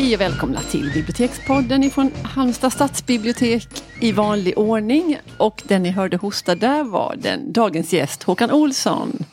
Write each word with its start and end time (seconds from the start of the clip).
Hej 0.00 0.14
och 0.14 0.20
välkomna 0.20 0.60
till 0.60 0.90
Bibliotekspodden 0.94 1.82
ifrån 1.82 2.10
Halmstad 2.22 2.72
stadsbibliotek 2.72 3.68
i 4.00 4.12
vanlig 4.12 4.58
ordning. 4.58 5.18
Och 5.36 5.62
den 5.68 5.82
ni 5.82 5.90
hörde 5.90 6.16
hosta 6.16 6.54
där 6.54 6.84
var 6.84 7.16
den 7.18 7.52
dagens 7.52 7.92
gäst 7.92 8.22
Håkan 8.22 8.50
Olsson. 8.50 9.24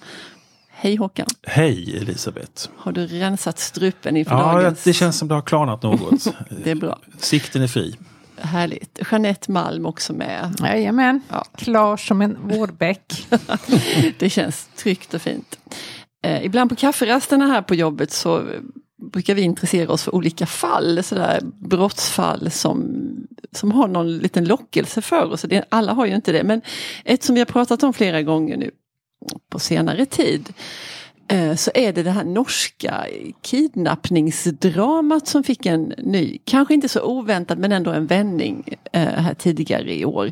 Hej 0.69 0.95
Håkan! 0.95 1.27
Hej 1.43 1.97
Elisabeth! 1.97 2.69
Har 2.77 2.91
du 2.91 3.07
rensat 3.07 3.59
strupen 3.59 4.17
inför 4.17 4.35
ja, 4.35 4.53
dagens? 4.53 4.83
det 4.83 4.93
känns 4.93 5.17
som 5.17 5.27
det 5.27 5.33
har 5.33 5.41
klarnat 5.41 5.83
något. 5.83 6.27
det 6.63 6.71
är 6.71 6.75
bra. 6.75 6.99
Sikten 7.17 7.61
är 7.61 7.67
fri. 7.67 7.95
Härligt. 8.37 8.99
Jeanette 9.11 9.51
Malm 9.51 9.85
också 9.85 10.13
med. 10.13 10.55
Jajamän, 10.59 11.21
ja. 11.29 11.45
klar 11.55 11.97
som 11.97 12.21
en 12.21 12.37
vårbäck. 12.41 13.27
det 14.19 14.29
känns 14.29 14.69
tryggt 14.75 15.13
och 15.13 15.21
fint. 15.21 15.59
Eh, 16.23 16.45
ibland 16.45 16.69
på 16.69 16.75
kafferasterna 16.75 17.47
här 17.47 17.61
på 17.61 17.75
jobbet 17.75 18.11
så 18.11 18.43
brukar 18.97 19.35
vi 19.35 19.41
intressera 19.41 19.91
oss 19.91 20.03
för 20.03 20.15
olika 20.15 20.45
fall, 20.45 21.03
sådär 21.03 21.39
brottsfall 21.59 22.51
som, 22.51 23.03
som 23.51 23.71
har 23.71 23.87
någon 23.87 24.17
liten 24.17 24.45
lockelse 24.45 25.01
för 25.01 25.31
oss. 25.31 25.41
Det, 25.41 25.65
alla 25.69 25.93
har 25.93 26.05
ju 26.05 26.15
inte 26.15 26.31
det, 26.31 26.43
men 26.43 26.61
ett 27.05 27.23
som 27.23 27.35
vi 27.35 27.41
har 27.41 27.45
pratat 27.45 27.83
om 27.83 27.93
flera 27.93 28.21
gånger 28.21 28.57
nu 28.57 28.71
på 29.49 29.59
senare 29.59 30.05
tid 30.05 30.53
eh, 31.27 31.55
så 31.55 31.71
är 31.73 31.93
det 31.93 32.03
det 32.03 32.11
här 32.11 32.23
norska 32.23 33.07
kidnappningsdramat 33.41 35.27
som 35.27 35.43
fick 35.43 35.65
en 35.65 35.93
ny, 35.97 36.37
kanske 36.43 36.73
inte 36.73 36.89
så 36.89 37.01
oväntad 37.01 37.59
men 37.59 37.71
ändå 37.71 37.91
en 37.91 38.07
vändning 38.07 38.75
eh, 38.91 39.01
här 39.01 39.33
tidigare 39.33 39.95
i 39.95 40.05
år. 40.05 40.31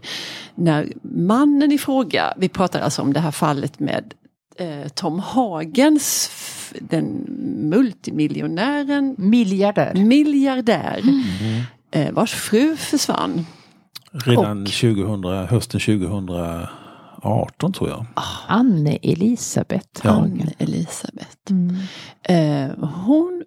När 0.56 0.94
mannen 1.02 1.72
i 1.72 1.78
fråga, 1.78 2.34
vi 2.38 2.50
pratar 2.50 2.80
alltså 2.80 3.02
om 3.02 3.14
det 3.14 3.20
här 3.20 3.32
fallet 3.32 3.80
med 3.80 4.14
eh, 4.56 4.88
Tom 4.88 5.20
Hagens, 5.20 6.32
den 6.80 7.26
multimiljonären, 7.70 9.16
miljardär, 9.18 9.94
miljardär 9.96 11.00
mm. 11.04 11.62
eh, 11.92 12.14
vars 12.14 12.34
fru 12.34 12.76
försvann. 12.76 13.46
Redan 14.12 14.64
och, 14.64 14.68
2000, 14.68 15.24
hösten 15.48 15.80
2018 15.80 17.74
tror 17.74 17.90
jag. 17.90 18.06
Anne 18.48 18.96
Elisabeth 19.02 20.02
ja. 20.04 20.10
Anne 20.10 20.54
Elisabeth. 20.58 21.52
Mm. 21.52 21.76
Eh, 22.24 22.90
hon 22.90 23.44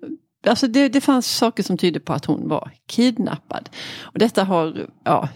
Alltså 0.47 0.69
det, 0.69 0.89
det 0.89 1.01
fanns 1.01 1.37
saker 1.37 1.63
som 1.63 1.77
tydde 1.77 2.01
på 2.01 2.13
att 2.13 2.25
hon 2.25 2.49
var 2.49 2.71
kidnappad. 2.87 3.69
Och 4.01 4.19
detta 4.19 4.45
har, 4.45 4.87
ja, 5.05 5.29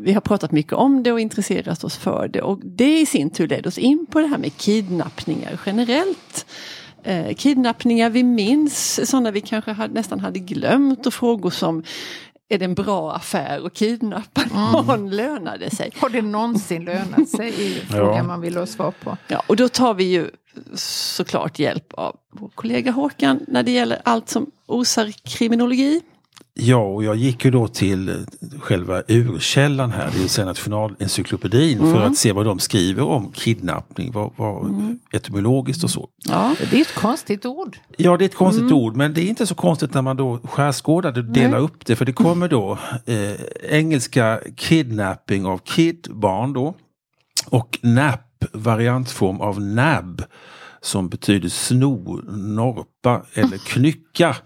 vi 0.00 0.12
har 0.12 0.20
pratat 0.20 0.52
mycket 0.52 0.72
om 0.72 1.02
det 1.02 1.12
och 1.12 1.20
intresserat 1.20 1.84
oss 1.84 1.96
för 1.96 2.28
det 2.28 2.42
och 2.42 2.60
det 2.62 3.00
i 3.00 3.06
sin 3.06 3.30
tur 3.30 3.48
ledde 3.48 3.68
oss 3.68 3.78
in 3.78 4.06
på 4.10 4.20
det 4.20 4.26
här 4.26 4.38
med 4.38 4.56
kidnappningar 4.56 5.60
generellt. 5.66 6.46
Eh, 7.02 7.34
kidnappningar 7.34 8.10
vi 8.10 8.22
minns, 8.22 9.10
sådana 9.10 9.30
vi 9.30 9.40
kanske 9.40 9.72
hade, 9.72 9.94
nästan 9.94 10.20
hade 10.20 10.38
glömt 10.38 11.06
och 11.06 11.14
frågor 11.14 11.50
som 11.50 11.82
är 12.48 12.58
det 12.58 12.64
en 12.64 12.74
bra 12.74 13.12
affär 13.12 13.66
att 13.66 13.74
kidnappa 13.74 14.42
någon? 14.54 15.00
Mm. 15.00 15.10
Lönar 15.10 15.58
det 15.58 15.70
sig? 15.70 15.90
Har 15.96 16.08
det 16.08 16.22
någonsin 16.22 16.84
lönat 16.84 17.28
sig? 17.28 17.48
är 17.48 17.86
frågan 17.86 18.16
ja. 18.16 18.22
man 18.22 18.40
vill 18.40 18.56
ha 18.56 18.66
svar 18.66 18.90
på. 18.90 19.16
Ja, 19.28 19.42
och 19.46 19.56
då 19.56 19.68
tar 19.68 19.94
vi 19.94 20.04
ju 20.04 20.30
såklart 20.74 21.58
hjälp 21.58 21.92
av 21.92 22.16
vår 22.32 22.48
kollega 22.48 22.90
Håkan 22.90 23.40
när 23.48 23.62
det 23.62 23.70
gäller 23.70 24.00
allt 24.04 24.28
som 24.28 24.50
osar 24.66 25.12
kriminologi. 25.24 26.02
Ja, 26.58 26.76
och 26.76 27.04
jag 27.04 27.16
gick 27.16 27.44
ju 27.44 27.50
då 27.50 27.68
till 27.68 28.26
själva 28.60 29.02
urkällan 29.08 29.90
här, 29.90 30.10
det 30.12 30.18
vill 30.18 30.28
säga 30.28 30.44
Nationalencyklopedin, 30.44 31.78
mm. 31.78 31.92
för 31.92 32.02
att 32.02 32.16
se 32.16 32.32
vad 32.32 32.44
de 32.44 32.58
skriver 32.58 33.02
om 33.02 33.32
kidnappning, 33.32 34.12
vad, 34.12 34.30
vad 34.36 34.64
mm. 34.64 34.98
etymologiskt 35.12 35.84
och 35.84 35.90
så. 35.90 36.08
Ja, 36.24 36.54
det 36.70 36.76
är 36.76 36.80
ett 36.80 36.94
konstigt 36.94 37.46
ord. 37.46 37.76
Ja, 37.96 38.16
det 38.16 38.24
är 38.24 38.26
ett 38.26 38.34
konstigt 38.34 38.62
mm. 38.62 38.74
ord, 38.74 38.96
men 38.96 39.14
det 39.14 39.20
är 39.20 39.28
inte 39.28 39.46
så 39.46 39.54
konstigt 39.54 39.94
när 39.94 40.02
man 40.02 40.16
då 40.16 40.38
skärskådar 40.44 41.18
och 41.18 41.24
delar 41.24 41.58
upp 41.58 41.86
det, 41.86 41.96
för 41.96 42.04
det 42.04 42.12
kommer 42.12 42.48
då 42.48 42.78
eh, 43.06 43.32
engelska 43.62 44.40
kidnapping 44.56 45.46
av 45.46 45.58
kid, 45.58 46.06
barn 46.10 46.52
då, 46.52 46.74
och 47.46 47.78
nap, 47.82 48.44
variantform 48.52 49.40
av 49.40 49.60
nab, 49.60 50.22
som 50.80 51.08
betyder 51.08 51.48
sno, 51.48 52.20
norpa 52.32 53.22
eller 53.34 53.58
knycka. 53.58 54.36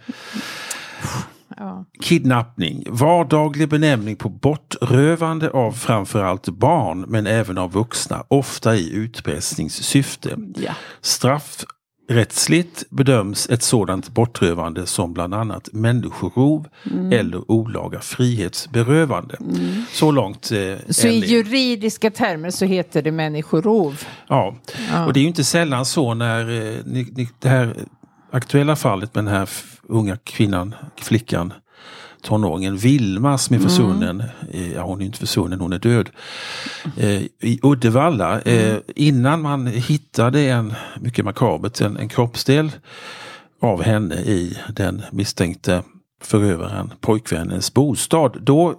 Ja. 1.60 1.84
Kidnappning, 2.02 2.84
vardaglig 2.88 3.68
benämning 3.68 4.16
på 4.16 4.28
bortrövande 4.28 5.50
av 5.50 5.72
framförallt 5.72 6.48
barn 6.48 7.04
men 7.08 7.26
även 7.26 7.58
av 7.58 7.72
vuxna, 7.72 8.24
ofta 8.28 8.76
i 8.76 8.92
utpressningssyfte. 8.92 10.36
Ja. 10.56 10.72
Straffrättsligt 11.00 12.90
bedöms 12.90 13.50
ett 13.50 13.62
sådant 13.62 14.08
bortrövande 14.08 14.86
som 14.86 15.12
bland 15.12 15.34
annat 15.34 15.68
människorov 15.72 16.68
mm. 16.90 17.12
eller 17.12 17.50
olaga 17.50 18.00
frihetsberövande. 18.00 19.36
Mm. 19.40 19.84
Så 19.92 20.10
långt. 20.10 20.50
Eh, 20.52 20.76
så 20.88 21.08
i 21.08 21.18
juridiska 21.18 22.10
termer 22.10 22.50
så 22.50 22.64
heter 22.64 23.02
det 23.02 23.12
människorov? 23.12 24.04
Ja. 24.28 24.56
ja. 24.92 25.06
och 25.06 25.12
det 25.12 25.20
är 25.20 25.22
ju 25.22 25.28
inte 25.28 25.44
sällan 25.44 25.86
så 25.86 26.14
när 26.14 26.40
eh, 26.40 26.84
ni, 26.84 27.12
ni, 27.16 27.28
det 27.38 27.48
här 27.48 27.76
aktuella 28.30 28.76
fallet 28.76 29.14
med 29.14 29.24
den 29.24 29.34
här 29.34 29.48
unga 29.82 30.16
kvinnan, 30.16 30.74
flickan, 31.00 31.52
tonåringen 32.22 32.76
Vilma 32.76 33.38
som 33.38 33.54
är 33.54 33.58
mm. 33.58 33.68
försvunnen, 33.68 34.22
mm. 34.52 34.72
ja 34.72 34.82
hon 34.82 35.00
är 35.00 35.04
inte 35.04 35.18
försvunnen, 35.18 35.60
hon 35.60 35.72
är 35.72 35.78
död, 35.78 36.10
eh, 36.96 37.22
i 37.40 37.60
Uddevalla. 37.62 38.40
Eh, 38.40 38.70
mm. 38.70 38.82
innan 38.96 39.42
man 39.42 39.66
hittade 39.66 40.40
en, 40.40 40.74
mycket 41.00 41.24
makabert, 41.24 41.80
en, 41.80 41.96
en 41.96 42.08
kroppsdel 42.08 42.72
av 43.62 43.82
henne 43.82 44.14
i 44.14 44.58
den 44.68 45.02
misstänkte 45.12 45.82
förövaren, 46.22 46.92
pojkvännens 47.00 47.74
bostad. 47.74 48.38
Då 48.42 48.74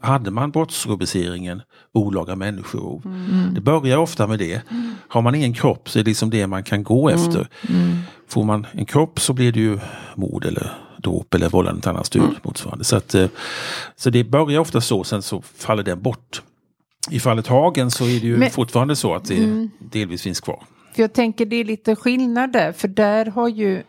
hade 0.00 0.30
man 0.30 0.50
brottsrubriceringen 0.50 1.62
olaga 1.92 2.36
människorov. 2.36 3.02
Mm. 3.04 3.54
Det 3.54 3.60
börjar 3.60 3.96
ofta 3.96 4.26
med 4.26 4.38
det. 4.38 4.70
Mm. 4.70 4.94
Har 5.08 5.22
man 5.22 5.34
ingen 5.34 5.54
kropp 5.54 5.88
så 5.88 5.98
är 5.98 6.04
det 6.04 6.10
liksom 6.10 6.30
det 6.30 6.46
man 6.46 6.62
kan 6.62 6.82
gå 6.82 7.08
efter. 7.08 7.48
Mm. 7.68 7.98
Får 8.32 8.44
man 8.44 8.66
en 8.72 8.84
kropp 8.84 9.20
så 9.20 9.32
blir 9.32 9.52
det 9.52 9.60
ju 9.60 9.78
mord 10.14 10.44
eller 10.44 10.72
dråp 10.96 11.34
eller 11.34 11.48
vållande 11.48 11.80
till 11.80 11.90
annans 11.90 12.10
död. 12.10 12.22
Mm. 12.22 12.34
Motsvarande. 12.42 12.84
Så, 12.84 12.96
att, 12.96 13.14
eh, 13.14 13.28
så 13.96 14.10
det 14.10 14.24
börjar 14.24 14.60
ofta 14.60 14.80
så, 14.80 15.04
sen 15.04 15.22
så 15.22 15.42
faller 15.42 15.82
den 15.82 16.02
bort. 16.02 16.42
I 17.10 17.20
fallet 17.20 17.46
Hagen 17.46 17.90
så 17.90 18.04
är 18.04 18.20
det 18.20 18.26
ju 18.26 18.36
Men, 18.36 18.50
fortfarande 18.50 18.96
så 18.96 19.14
att 19.14 19.24
det 19.24 19.36
mm. 19.36 19.70
delvis 19.78 20.22
finns 20.22 20.40
kvar. 20.40 20.62
För 20.94 21.02
jag 21.02 21.12
tänker 21.12 21.46
det 21.46 21.56
är 21.56 21.64
lite 21.64 21.96
skillnad 21.96 22.52
där, 22.52 22.72
för 22.72 22.88
där 22.88 23.26
har 23.26 23.48
ju 23.48 23.82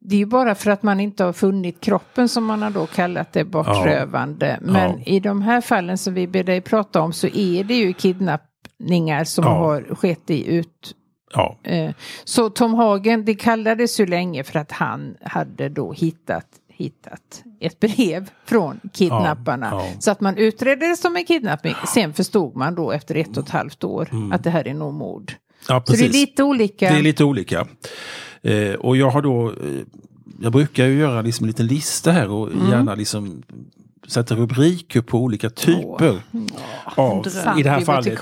det 0.00 0.14
är 0.14 0.18
ju 0.18 0.26
bara 0.26 0.54
för 0.54 0.70
att 0.70 0.82
man 0.82 1.00
inte 1.00 1.24
har 1.24 1.32
funnit 1.32 1.80
kroppen 1.80 2.28
som 2.28 2.44
man 2.44 2.62
har 2.62 2.70
då 2.70 2.86
kallat 2.86 3.32
det 3.32 3.44
bortrövande. 3.44 4.58
Ja. 4.60 4.72
Men 4.72 4.90
ja. 4.90 5.04
i 5.06 5.20
de 5.20 5.42
här 5.42 5.60
fallen 5.60 5.98
som 5.98 6.14
vi 6.14 6.26
ber 6.26 6.44
dig 6.44 6.60
prata 6.60 7.00
om 7.00 7.12
så 7.12 7.26
är 7.26 7.64
det 7.64 7.74
ju 7.74 7.92
kidnappningar 7.92 9.24
som 9.24 9.44
ja. 9.44 9.50
har 9.50 9.94
skett 9.94 10.30
i 10.30 10.54
ut... 10.54 10.94
Ja. 11.32 11.58
Eh, 11.62 11.90
så 12.24 12.50
Tom 12.50 12.74
Hagen, 12.74 13.24
det 13.24 13.34
kallades 13.34 14.00
ju 14.00 14.06
länge 14.06 14.44
för 14.44 14.58
att 14.58 14.72
han 14.72 15.16
hade 15.22 15.68
då 15.68 15.92
hittat 15.92 16.46
hittat 16.78 17.44
ett 17.60 17.80
brev 17.80 18.30
från 18.44 18.80
kidnapparna. 18.92 19.68
Ja, 19.72 19.86
ja. 19.86 20.00
Så 20.00 20.10
att 20.10 20.20
man 20.20 20.36
utredde 20.36 20.88
det 20.88 20.96
som 20.96 21.16
en 21.16 21.24
kidnappning. 21.24 21.74
Sen 21.94 22.12
förstod 22.12 22.56
man 22.56 22.74
då 22.74 22.92
efter 22.92 23.14
ett 23.14 23.36
och 23.36 23.44
ett 23.44 23.50
halvt 23.50 23.84
år 23.84 24.08
mm. 24.12 24.32
att 24.32 24.44
det 24.44 24.50
här 24.50 24.68
är 24.68 24.74
nog 24.74 24.94
mord. 24.94 25.32
Ja, 25.68 25.82
så 25.86 25.92
det 25.92 26.04
är 26.04 26.08
lite 26.08 26.42
olika. 26.42 26.90
Det 26.90 26.98
är 26.98 27.02
lite 27.02 27.24
olika. 27.24 27.66
Eh, 28.42 28.72
och 28.72 28.96
jag 28.96 29.10
har 29.10 29.22
då, 29.22 29.48
eh, 29.48 29.54
jag 30.40 30.52
brukar 30.52 30.86
ju 30.86 30.98
göra 30.98 31.22
liksom 31.22 31.44
en 31.44 31.48
liten 31.48 31.66
lista 31.66 32.10
här 32.10 32.30
och 32.30 32.52
mm. 32.52 32.70
gärna 32.70 32.94
liksom 32.94 33.42
sätta 34.06 34.34
rubriker 34.34 35.00
på 35.00 35.18
olika 35.18 35.50
typer 35.50 36.10
oh. 36.10 36.18
av, 36.94 37.26
i 37.58 37.62
det 37.62 37.70
här 37.70 37.80
fallet, 37.80 38.20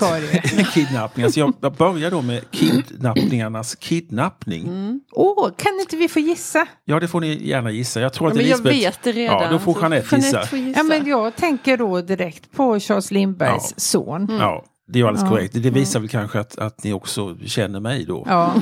kidnappningar. 0.73 1.29
Så 1.29 1.39
jag 1.39 1.73
börjar 1.73 2.11
då 2.11 2.21
med 2.21 2.51
kidnappningarnas 2.51 3.75
kidnappning. 3.75 4.67
Mm. 4.67 5.01
Oh, 5.11 5.51
kan 5.57 5.79
inte 5.79 5.95
vi 5.95 6.07
få 6.07 6.19
gissa? 6.19 6.67
Ja, 6.85 6.99
det 6.99 7.07
får 7.07 7.21
ni 7.21 7.47
gärna 7.47 7.71
gissa. 7.71 8.01
Jag 8.01 8.13
tror 8.13 8.27
att 8.27 8.35
ja, 8.35 8.41
Elisabeth... 8.41 8.75
Jag 8.75 8.91
vet 8.91 9.03
det 9.03 9.11
redan. 9.11 9.43
Ja, 9.43 9.51
då 9.51 9.59
får 9.59 9.79
Jeanette, 9.81 10.15
Jeanette 10.15 10.57
gissa. 10.57 10.79
Ja, 10.79 10.83
men 10.83 11.07
jag 11.07 11.35
tänker 11.35 11.77
då 11.77 12.01
direkt 12.01 12.51
på 12.51 12.79
Charles 12.79 13.11
Lindbergs 13.11 13.73
ja. 13.75 13.75
son. 13.77 14.23
Mm. 14.23 14.35
Ja. 14.35 14.65
Det 14.89 14.99
är 14.99 15.03
alldeles 15.03 15.23
ja. 15.23 15.29
korrekt. 15.29 15.53
Det 15.53 15.69
visar 15.69 15.99
väl 15.99 16.09
kanske 16.09 16.39
att, 16.39 16.57
att 16.57 16.83
ni 16.83 16.93
också 16.93 17.37
känner 17.45 17.79
mig 17.79 18.05
då. 18.05 18.23
Ja. 18.27 18.53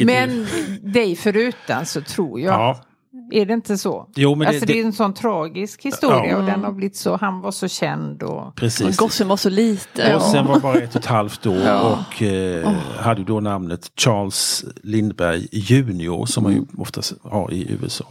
men 0.00 0.30
är... 0.30 0.92
dig 0.92 1.16
förutan 1.16 1.86
så 1.86 2.00
tror 2.00 2.40
jag 2.40 2.54
ja. 2.54 2.80
Är 3.30 3.46
det 3.46 3.54
inte 3.54 3.78
så? 3.78 4.08
Jo, 4.14 4.34
men 4.34 4.48
alltså 4.48 4.66
det, 4.66 4.72
det 4.72 4.80
är 4.80 4.84
en 4.84 4.92
sån 4.92 5.14
tragisk 5.14 5.82
historia 5.84 6.30
ja. 6.30 6.36
och 6.36 6.44
den 6.44 6.64
har 6.64 6.72
blivit 6.72 6.96
så, 6.96 7.16
han 7.16 7.40
var 7.40 7.50
så 7.50 7.68
känd 7.68 8.22
och... 8.22 8.56
Precis. 8.56 8.96
gossen 8.96 9.28
var 9.28 9.36
så 9.36 9.50
liten. 9.50 10.12
Gossen 10.12 10.46
var 10.46 10.60
bara 10.60 10.74
ett 10.74 10.94
och 10.94 11.00
ett 11.00 11.06
halvt 11.06 11.46
år 11.46 11.56
ja. 11.56 11.80
och 11.80 12.22
eh, 12.22 12.68
oh. 12.68 12.76
hade 12.98 13.24
då 13.24 13.40
namnet 13.40 13.90
Charles 13.96 14.64
Lindberg 14.82 15.48
Junior 15.52 16.26
som 16.26 16.42
man 16.42 16.52
ju 16.52 16.58
mm. 16.58 16.70
oftast 16.78 17.14
har 17.22 17.52
i 17.52 17.76
USA. 17.82 18.04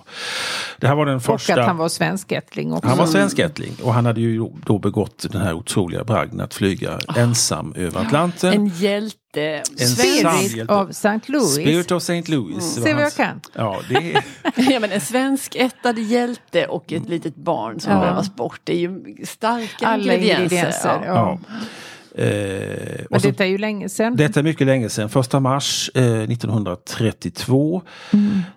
Det 0.79 0.87
här 0.87 0.95
var 0.95 1.05
den 1.05 1.21
första... 1.21 1.53
Och 1.53 1.59
att 1.59 1.67
han 1.67 1.77
var 1.77 1.89
svenskättling 1.89 2.73
också. 2.73 2.87
Han 2.87 2.97
var 2.97 3.05
svenskättling 3.05 3.71
och 3.83 3.93
han 3.93 4.05
hade 4.05 4.21
ju 4.21 4.49
då 4.65 4.79
begått 4.79 5.25
den 5.31 5.41
här 5.41 5.53
otroliga 5.53 6.03
bragden 6.03 6.41
att 6.41 6.53
flyga 6.53 6.95
oh. 6.95 7.17
ensam 7.17 7.73
över 7.75 8.01
Atlanten. 8.01 8.53
En 8.53 8.67
hjälte. 8.67 9.17
En 9.35 9.87
samhjälte. 9.87 10.73
of 10.73 10.89
St. 10.89 11.19
Louis. 11.27 11.53
Spirit 11.53 11.91
of 11.91 12.03
St. 12.03 12.31
Louis. 12.31 12.77
var 12.77 12.85
Se 12.85 12.93
vad 12.93 13.03
jag 13.03 13.13
kan. 13.13 13.41
Ja, 13.53 13.79
det 13.89 13.95
är, 13.95 14.23
ja, 14.71 14.79
men 14.79 14.91
en 14.91 15.01
svensk 15.01 15.55
ättad 15.55 15.99
hjälte 15.99 16.65
och 16.67 16.93
ett 16.93 17.09
litet 17.09 17.35
barn 17.35 17.79
som 17.79 17.91
Ja. 17.93 18.05
rövas 18.05 18.35
bort. 18.35 18.59
Det 18.63 18.73
är 18.73 18.79
ju 18.79 19.25
starka 19.25 19.87
Alla 19.87 20.13
ingredienser. 20.13 20.43
ingredienser. 20.43 21.01
Ja. 21.05 21.39
Ja. 21.45 22.23
Eh, 22.23 23.05
och 23.09 23.21
detta 23.21 23.45
är 23.45 23.49
ju 23.49 23.57
länge 23.57 23.89
sedan. 23.89 24.15
detta 24.15 24.39
är 24.39 24.43
mycket 24.43 24.67
länge 24.67 24.89
sedan, 24.89 25.09
första 25.09 25.39
mars 25.39 25.91
eh, 25.95 26.03
1932 26.21 27.81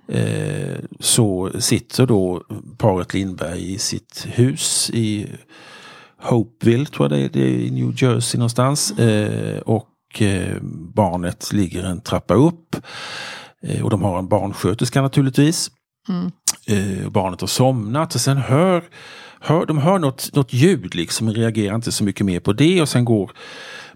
eh, 0.09 0.23
så 1.01 1.51
sitter 1.59 2.07
då 2.07 2.43
paret 2.79 3.15
Lindberg 3.15 3.73
i 3.75 3.79
sitt 3.79 4.27
hus 4.31 4.91
i 4.95 5.27
Hopeville, 6.23 6.87
tror 6.87 7.05
jag 7.13 7.19
det 7.21 7.25
är, 7.25 7.29
det 7.29 7.41
är 7.43 7.59
i 7.59 7.71
New 7.71 7.93
Jersey 8.03 8.39
någonstans. 8.39 8.99
Eh, 8.99 9.59
och 10.11 10.23
eh, 10.23 10.57
barnet 10.95 11.53
ligger 11.53 11.85
en 11.85 12.01
trappa 12.01 12.35
upp. 12.35 12.77
Eh, 13.62 13.83
och 13.83 13.91
de 13.91 14.03
har 14.03 14.19
en 14.19 14.29
barnsköterska 14.29 15.03
naturligtvis. 15.03 15.71
Eh, 16.67 17.09
barnet 17.11 17.41
har 17.41 17.49
somnat 17.49 18.15
och 18.15 18.21
sen 18.21 18.37
hör, 18.37 18.85
hör 19.41 19.67
de 19.67 19.79
hör 19.79 19.99
något, 19.99 20.31
något 20.35 20.53
ljud 20.53 20.95
liksom, 20.95 21.27
men 21.27 21.35
reagerar 21.35 21.75
inte 21.75 21.93
så 21.93 22.05
mycket 22.05 22.27
mer 22.27 22.41
på 22.41 22.53
det 22.53 22.83
och 22.83 22.89
sen 22.89 23.05
går 23.05 23.31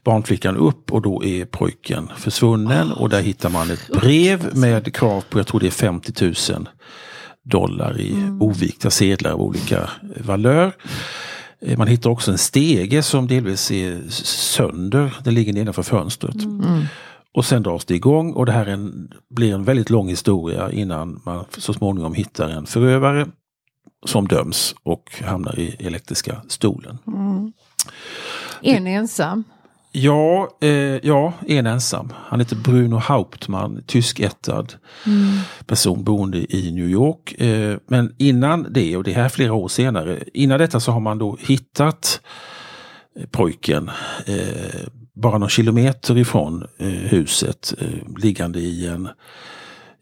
barnflickan 0.05 0.57
upp 0.57 0.93
och 0.93 1.03
då 1.03 1.25
är 1.25 1.45
pojken 1.45 2.11
försvunnen 2.17 2.93
och 2.93 3.09
där 3.09 3.21
hittar 3.21 3.51
man 3.51 3.71
ett 3.71 3.89
brev 3.89 4.57
med 4.57 4.95
krav 4.95 5.25
på, 5.31 5.39
jag 5.39 5.47
tror 5.47 5.61
det 5.61 5.67
är 5.67 5.71
50 5.71 6.25
000 6.53 6.69
dollar 7.45 8.01
i 8.01 8.15
ovikta 8.41 8.91
sedlar 8.91 9.31
av 9.31 9.41
olika 9.41 9.91
valör. 10.21 10.73
Eh, 11.65 11.79
Man 11.79 11.89
hittar 11.89 12.11
också 12.11 12.31
en 12.31 12.39
stege 12.39 13.03
som 13.03 13.27
delvis 13.27 13.71
är 13.71 14.03
sönder. 14.11 15.15
Den 15.25 15.35
ligger 15.35 15.53
nedanför 15.53 15.83
fönstret. 15.83 16.37
Och 17.35 17.45
sen 17.45 17.63
dras 17.63 17.85
det 17.85 17.95
igång 17.95 18.33
och 18.33 18.47
det 18.47 18.53
här 18.53 18.67
är 18.67 18.71
en, 18.73 19.13
blir 19.31 19.55
en 19.55 19.65
väldigt 19.65 19.91
lång 19.91 20.09
historia 20.09 20.71
innan 20.73 21.21
man 21.25 21.45
så 21.59 21.73
småningom 21.73 22.15
hittar 22.15 22.49
en 22.49 22.67
förövare 22.67 23.27
som 24.07 24.29
döms 24.29 24.75
och 24.83 25.23
hamnar 25.25 25.59
i 25.59 25.77
elektriska 25.79 26.43
stolen. 26.49 26.99
En 28.63 28.87
ensam. 28.87 29.45
Ja, 29.97 30.57
eh, 30.61 30.71
ja, 31.07 31.33
en 31.47 31.67
ensam. 31.67 32.13
Han 32.17 32.41
heter 32.41 32.57
Bruno 32.57 32.97
Hauptmann, 32.97 33.83
tyskättad 33.87 34.75
person 35.67 36.05
boende 36.05 36.57
i 36.57 36.73
New 36.73 36.89
York. 36.89 37.41
Eh, 37.41 37.79
men 37.87 38.15
innan 38.19 38.67
det, 38.71 38.97
och 38.97 39.05
det 39.05 39.13
här 39.13 39.25
är 39.25 39.29
flera 39.29 39.53
år 39.53 39.69
senare, 39.69 40.25
innan 40.35 40.59
detta 40.59 40.81
så 40.81 40.93
har 40.93 41.01
man 41.01 41.19
då 41.19 41.37
hittat 41.41 42.21
eh, 43.19 43.27
pojken 43.27 43.91
eh, 44.27 44.89
bara 45.15 45.39
någon 45.39 45.49
kilometer 45.49 46.19
ifrån 46.19 46.67
eh, 46.79 46.89
huset, 46.89 47.75
eh, 47.79 48.19
liggande 48.19 48.61
i 48.61 48.87
en 48.87 49.09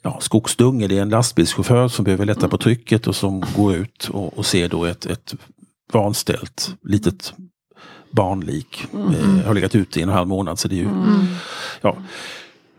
ja, 0.02 0.18
skogsdunge. 0.20 0.88
Det 0.88 0.98
är 0.98 1.02
en 1.02 1.08
lastbilschaufför 1.08 1.88
som 1.88 2.04
behöver 2.04 2.26
lätta 2.26 2.48
på 2.48 2.58
trycket 2.58 3.06
och 3.06 3.16
som 3.16 3.44
går 3.56 3.74
ut 3.74 4.08
och, 4.12 4.38
och 4.38 4.46
ser 4.46 4.68
då 4.68 4.84
ett, 4.84 5.06
ett 5.06 5.34
vanställt 5.92 6.76
litet 6.82 7.34
barnlik. 8.12 8.84
Eh, 8.94 9.46
har 9.46 9.54
legat 9.54 9.74
ute 9.74 9.98
i 9.98 10.02
en 10.02 10.08
och 10.08 10.12
en 10.12 10.16
halv 10.16 10.28
månad. 10.28 10.58
Så 10.58 10.68
det 10.68 10.74
är 10.74 10.78
ju, 10.78 10.88
ja. 11.80 11.96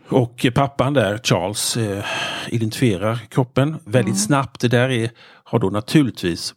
Och 0.08 0.46
pappan 0.54 0.94
där, 0.94 1.20
Charles, 1.24 1.76
eh, 1.76 2.04
identifierar 2.48 3.16
kroppen 3.28 3.76
väldigt 3.84 4.20
snabbt. 4.20 4.60
Det 4.60 4.68
där 4.68 4.90
är, 4.90 5.10
har 5.44 5.58
då 5.58 5.70
naturligtvis 5.70 6.54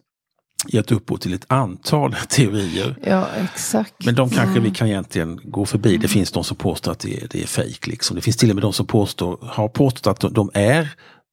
gett 0.66 0.92
upphov 0.92 1.16
till 1.16 1.34
ett 1.34 1.44
antal 1.46 2.14
teorier. 2.28 2.96
Ja, 3.04 3.26
exakt. 3.36 4.04
Men 4.04 4.14
de 4.14 4.30
kanske 4.30 4.60
vi 4.60 4.70
kan 4.70 4.88
egentligen 4.88 5.40
gå 5.44 5.66
förbi. 5.66 5.96
Det 5.96 6.08
finns 6.08 6.32
de 6.32 6.44
som 6.44 6.56
påstår 6.56 6.92
att 6.92 6.98
det 6.98 7.22
är, 7.22 7.28
det 7.30 7.42
är 7.42 7.46
fejk. 7.46 7.86
Liksom. 7.86 8.16
Det 8.16 8.22
finns 8.22 8.36
till 8.36 8.50
och 8.50 8.56
med 8.56 8.62
de 8.62 8.72
som 8.72 8.86
påstår, 8.86 9.38
har 9.42 9.68
påstått 9.68 10.06
att 10.06 10.20
de, 10.20 10.32
de 10.32 10.50
är 10.54 10.88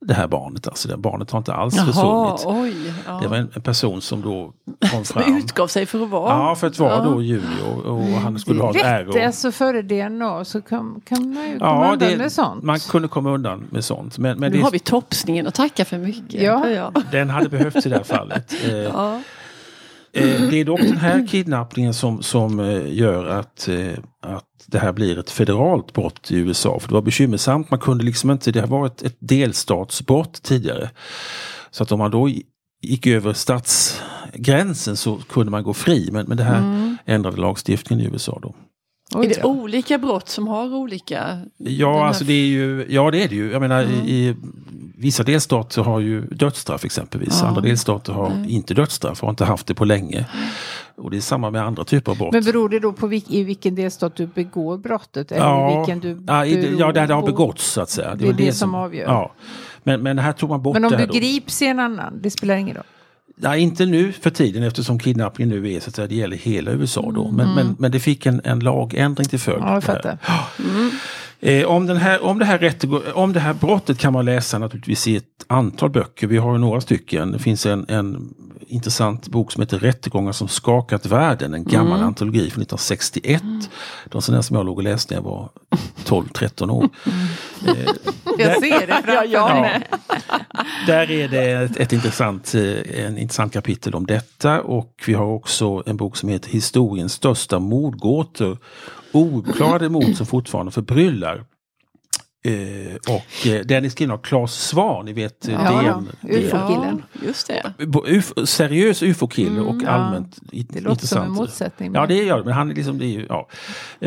det 0.06 0.14
här 0.14 0.28
barnet. 0.28 0.68
Alltså 0.68 0.88
det 0.88 0.98
barnet 0.98 1.32
har 1.32 1.38
inte 1.38 1.54
alls 1.54 1.76
Jaha, 1.76 1.86
försvunnit. 1.86 2.64
oj. 2.86 2.94
Ja. 3.08 3.20
Det 3.22 3.28
var 3.28 3.38
en, 3.38 3.50
en 3.56 3.62
person 3.62 4.02
som 4.02 4.22
då 4.22 4.54
kom 4.92 5.06
Som 5.06 5.22
fram. 5.22 5.38
utgav 5.38 5.68
sig 5.68 5.86
för 5.86 6.04
att 6.04 6.10
vara. 6.10 6.30
Ja, 6.38 6.56
för 6.56 6.68
att 6.68 6.80
vara 6.80 6.94
Ja. 6.96 7.04
då 7.04 7.22
junior 7.22 7.86
och 7.88 8.04
han 8.04 8.40
skulle 8.40 8.62
ha 8.62 8.70
ett 8.70 8.86
äro. 8.86 9.26
alltså 9.26 9.52
före 9.52 9.82
DNA 9.82 10.46
så 10.46 10.62
kan, 10.62 11.02
kan 11.06 11.34
man 11.34 11.44
ju 11.50 11.60
komma 11.60 11.86
Ja, 11.86 11.94
undan 11.94 12.10
det, 12.10 12.18
med 12.18 12.32
sånt. 12.32 12.64
man 12.64 12.80
kunde 12.80 13.08
komma 13.08 13.30
undan 13.32 13.68
med 13.72 13.86
sånt. 13.86 14.18
Men, 14.18 14.40
men 14.40 14.52
Nu 14.52 14.58
det, 14.58 14.64
har 14.64 14.72
vi 14.72 14.80
topsningen 14.80 15.48
att 15.48 15.54
tacka 15.56 15.86
för 15.86 15.98
mycket. 15.98 16.42
Ja. 16.42 16.70
ja. 16.70 16.92
den 17.12 17.30
hade 17.30 17.50
behövts 17.50 17.86
i 17.86 17.90
det 17.90 17.96
här 17.96 18.04
fallet. 18.04 18.54
Eh, 18.66 18.76
Ja. 18.78 19.20
Eh, 20.16 20.42
det 20.50 20.60
är 20.60 20.66
dock 20.66 20.82
den 20.82 20.98
här 20.98 21.28
kidnappningen 21.28 21.94
som, 21.94 22.24
som 22.24 22.60
eh, 22.60 22.94
gör 22.94 23.26
att, 23.26 23.68
eh, 23.68 23.94
att 24.22 24.46
det 24.66 24.80
här 24.80 24.92
blir 24.92 25.20
ett 25.20 25.30
federalt 25.30 25.94
brott 25.94 26.32
i 26.32 26.36
USA. 26.36 26.80
För 26.80 26.88
det 26.88 26.94
var 26.94 27.02
bekymmersamt, 27.02 27.72
man 27.72 27.80
kunde 27.80 28.04
liksom 28.04 28.32
inte, 28.32 28.52
det 28.52 28.66
var 28.66 28.86
ett, 28.86 29.02
ett 29.02 29.18
delstatsbrott 29.20 30.44
tidigare. 30.44 30.90
Så 31.72 31.84
att 31.84 31.92
om 31.92 32.00
man 32.00 32.12
då 32.12 32.30
gick 32.82 33.08
över 33.08 33.34
statsgränsen 33.34 34.98
så 34.98 35.18
kunde 35.18 35.52
man 35.52 35.64
gå 35.64 35.74
fri. 35.74 36.10
Men, 36.12 36.26
men 36.26 36.38
det 36.38 36.44
här 36.44 36.98
ändrade 37.06 37.38
lagstiftningen 37.38 38.06
i 38.06 38.10
USA 38.10 38.40
då. 38.42 38.56
Oj 39.16 39.26
Är 39.26 39.30
det 39.30 39.42
då. 39.42 39.48
olika 39.48 39.98
brott 39.98 40.30
som 40.30 40.48
har 40.48 40.74
olika? 40.76 41.40
Ja, 41.58 42.08
alltså 42.08 42.24
det 42.24 42.34
är 42.34 42.48
ju, 42.48 42.86
ja 42.90 43.12
det 43.12 43.24
är 43.24 43.28
det 43.28 43.36
ju. 43.36 43.52
Jag 43.52 43.62
menar 43.62 43.84
i, 43.84 44.12
i 44.12 44.36
vissa 44.98 45.24
delstater 45.24 45.82
har 45.82 46.00
ju 46.00 46.22
dödsstraff 46.22 46.86
exempelvis. 46.86 47.40
Ja. 47.42 47.48
Andra 47.48 47.62
delstater 47.62 48.14
har 48.14 48.46
inte 48.48 48.74
dödsstraff, 48.74 49.22
har 49.22 49.30
inte 49.30 49.46
haft 49.46 49.68
det 49.68 49.74
på 49.76 49.86
länge. 49.86 50.26
Och 50.98 51.12
det 51.12 51.18
är 51.18 51.22
samma 51.22 51.50
med 51.52 51.62
andra 51.62 51.84
typer 51.84 52.12
av 52.12 52.18
brott. 52.18 52.34
Men 52.34 52.44
beror 52.44 52.70
det 52.70 52.80
då 52.80 52.94
på 52.94 53.08
vilk, 53.08 53.26
i 53.30 53.44
vilken 53.44 53.76
delstat 53.76 54.16
du 54.16 54.28
begår 54.28 54.78
brottet? 54.78 55.32
Eller 55.32 55.72
i 55.74 55.78
vilken 55.78 56.00
du 56.00 56.24
ja, 56.28 56.46
i, 56.46 56.76
ja, 56.80 56.92
där 56.92 57.08
det 57.08 57.14
har 57.14 57.26
begåtts 57.26 57.72
så 57.72 57.82
att 57.82 57.90
säga. 57.90 58.16
Det 58.16 58.24
är 58.24 58.32
var 58.32 58.34
det 58.34 58.54
som 58.54 58.76
avgör. 58.76 59.06
Ja. 59.06 59.34
Men, 59.84 60.02
men 60.04 60.20
här 60.20 60.32
tog 60.34 60.50
man 60.50 60.62
bort 60.62 60.74
Men 60.74 60.84
om 60.86 60.92
det 60.92 60.98
här 60.98 61.08
du 61.08 61.14
då. 61.14 61.20
grips 61.20 61.62
i 61.62 61.68
en 61.68 61.80
annan, 61.80 62.20
det 62.22 62.32
spelar 62.32 62.56
ingen 62.56 62.76
roll? 62.76 62.84
Nej, 63.36 63.62
inte 63.62 63.86
nu 63.86 64.12
för 64.12 64.30
tiden 64.30 64.64
eftersom 64.64 65.00
kidnappningen 65.00 65.62
nu 65.62 65.74
är 65.74 65.80
så 65.80 65.90
att 65.90 65.96
säga, 65.96 66.08
det 66.08 66.16
gäller 66.16 66.38
hela 66.38 66.72
USA 66.72 67.12
då. 67.16 67.32
Men, 67.32 67.56
men, 67.56 67.76
men 67.80 67.92
det 67.92 68.00
fick 68.00 68.26
en, 68.26 68.42
en 68.44 68.60
lagändring 68.60 69.28
till 69.28 69.40
följd. 69.40 69.64
Mm. 69.64 69.74
Ja, 69.74 69.82
jag. 70.04 70.18
Eh, 71.40 71.66
om, 71.66 71.86
den 71.86 71.98
här, 71.98 72.24
om, 72.24 72.40
det 72.40 72.46
här 72.46 72.60
om 73.18 73.34
det 73.34 73.40
här 73.40 73.54
brottet 73.54 73.98
kan 73.98 74.14
man 74.14 74.26
läsa 74.26 74.60
naturligtvis 74.60 75.08
i 75.08 75.16
ett 75.16 75.24
antal 75.48 75.90
böcker. 75.90 76.28
Vi 76.28 76.38
har 76.38 76.58
några 76.58 76.82
stycken. 76.82 77.32
Det 77.32 77.40
finns 77.40 77.66
en, 77.66 77.86
en 77.90 78.34
intressant 78.68 79.28
bok 79.28 79.52
som 79.52 79.62
heter 79.62 79.80
Rättegångar 79.80 80.32
som 80.32 80.48
skakat 80.48 81.06
världen. 81.06 81.54
En 81.54 81.64
gammal 81.64 82.02
antologi 82.04 82.40
från 82.40 82.62
1961. 82.62 83.44
De 84.06 84.22
sådana 84.22 84.44
som 84.44 84.56
jag 84.56 84.66
låg 84.66 84.78
och 84.78 84.84
läste 84.84 85.14
när 85.14 85.22
jag 85.22 85.30
var 85.30 85.50
12-13 86.06 86.70
år. 86.72 86.90
Eh, 87.68 87.74
Jag 88.38 88.54
ser 88.64 88.88
det 88.88 88.94
framför 89.06 89.26
Ja, 89.30 89.62
mig. 89.62 89.84
där 90.88 91.12
är 91.12 91.28
det 91.28 91.52
ett, 91.52 91.78
ett 91.78 91.94
intressant, 91.94 92.56
eh, 92.56 93.06
en 93.06 93.18
intressant 93.18 93.54
kapitel 93.54 93.96
om 93.96 94.06
detta 94.06 94.62
och 94.62 95.04
vi 95.08 95.14
har 95.14 95.26
också 95.26 95.84
en 95.86 95.98
bok 95.98 96.18
som 96.18 96.30
heter 96.30 96.50
Historiens 96.50 97.14
största 97.14 97.60
mordgåtor. 97.60 98.58
Ouppklarade 99.12 99.90
mord 99.90 100.16
som 100.16 100.26
fortfarande 100.26 100.72
förbryllar. 100.72 101.44
Eh, 102.46 102.96
och 103.16 103.48
eh, 103.48 103.62
den 103.66 103.86
är 103.86 103.90
skriven 103.90 104.12
av 104.14 104.18
Claes 104.18 104.54
Svahn, 104.54 105.06
ni 105.06 105.14
vet 105.14 105.48
eh, 105.48 105.54
Ja, 105.54 105.72
DN. 105.82 106.10
ja. 106.22 106.30
UFO-killen. 106.30 107.04
Ja, 107.14 107.20
just 107.28 107.48
det. 107.48 107.86
Bo- 107.86 108.06
UFO, 108.08 108.46
seriös 108.46 109.04
ufo-kille 109.04 109.62
och 109.62 109.76
ja. 109.84 109.90
allmänt 109.90 110.40
i- 110.52 110.64
Det 110.64 110.80
låter 110.82 111.08
som 111.08 111.18
en 111.18 111.24
intressant. 111.24 111.50
motsättning. 111.50 111.92
Ja 111.94 112.06
det 112.08 112.16
gör 112.24 112.38
det, 112.38 112.44
men 112.44 112.54
han 112.54 112.72
är 112.72 112.76
liksom, 112.76 112.98
det 112.98 113.06
är 113.06 113.08
ju, 113.08 113.26
ja. 113.30 113.50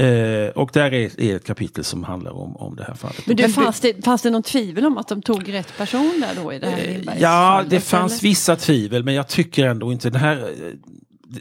Eh, 0.00 0.48
och 0.48 0.70
där 0.72 0.94
är, 0.94 1.20
är 1.20 1.36
ett 1.36 1.46
kapitel 1.46 1.84
som 1.84 2.04
handlar 2.04 2.30
om, 2.32 2.56
om 2.56 2.76
det 2.76 2.84
här 2.84 2.94
fallet. 2.94 3.26
Men 3.26 3.36
du, 3.36 3.48
fanns, 3.48 3.80
det, 3.80 4.04
fanns 4.04 4.22
det 4.22 4.30
någon 4.30 4.42
tvivel 4.42 4.86
om 4.86 4.98
att 4.98 5.08
de 5.08 5.22
tog 5.22 5.52
rätt 5.52 5.76
person 5.78 6.20
där 6.20 6.42
då 6.44 6.52
i 6.52 6.58
det 6.58 6.66
här 6.70 6.78
Eh, 6.78 6.92
Lindbergs 6.92 7.20
Ja, 7.20 7.28
fallet, 7.56 7.70
det 7.70 7.80
fanns 7.80 8.12
eller? 8.12 8.22
vissa 8.30 8.56
tvivel 8.56 9.04
men 9.04 9.14
jag 9.14 9.28
tycker 9.28 9.66
ändå 9.66 9.92
inte 9.92 10.10
den 10.10 10.20
här... 10.20 10.36
eh, 10.38 10.44
Det, 11.24 11.40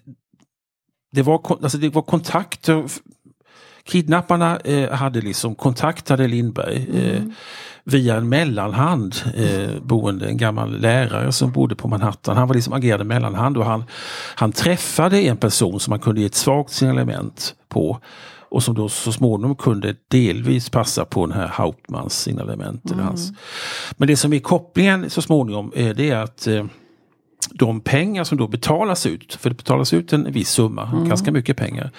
det, 1.12 1.22
var, 1.22 1.58
alltså 1.64 1.78
det 1.78 1.90
var 1.90 2.02
kontakter. 2.02 2.86
Kidnapparna 3.88 4.60
eh, 4.60 4.92
hade 4.92 5.22
liksom 5.22 5.56
kontaktade 5.56 6.28
Lindberg 6.28 6.88
eh, 6.94 7.22
via 7.84 8.16
en 8.16 8.30
mellanhand 8.30 9.16
eh, 9.36 9.82
boende, 9.82 10.28
en 10.28 10.38
gammal 10.38 10.80
lärare 10.80 11.32
som 11.32 11.52
bodde 11.52 11.76
på 11.76 11.88
Manhattan. 11.88 12.38
Han 12.38 12.48
var 12.48 12.56
liksom 12.56 12.74
agerade 12.74 13.04
mellanhand 13.04 13.58
och 13.58 13.66
han, 13.66 13.84
han 14.36 14.52
träffade 14.52 15.22
en 15.22 15.38
person 15.38 15.80
som 15.80 15.92
man 15.92 16.00
kunde 16.00 16.22
ge 16.22 16.28
ett 16.28 16.36
svagt 16.36 16.72
signalement 16.72 17.56
på. 17.70 18.00
Och 18.50 18.64
som 18.64 18.76
då 18.76 18.90
så 18.90 19.12
småningom 19.12 19.56
kunde 19.56 19.96
delvis 20.08 20.70
passa 20.70 21.06
på 21.06 21.26
den 21.26 21.36
här 21.36 21.48
Hauptmans 21.48 22.22
signalement. 22.22 22.92
Eller 22.92 23.04
hans. 23.04 23.32
Men 23.98 24.08
det 24.08 24.18
som 24.18 24.34
är 24.34 24.40
kopplingen 24.40 25.10
så 25.10 25.22
småningom 25.22 25.72
eh, 25.76 25.90
det 25.90 26.10
är 26.10 26.18
att 26.18 26.48
eh, 26.48 26.66
de 27.52 27.82
pengar 27.82 28.24
som 28.24 28.38
då 28.38 28.48
betalas 28.48 29.06
ut, 29.06 29.34
för 29.34 29.50
det 29.50 29.56
betalas 29.56 29.94
ut 29.94 30.14
en 30.14 30.32
viss 30.32 30.50
summa, 30.50 31.04
ganska 31.08 31.32
mycket 31.32 31.58
pengar. 31.58 31.92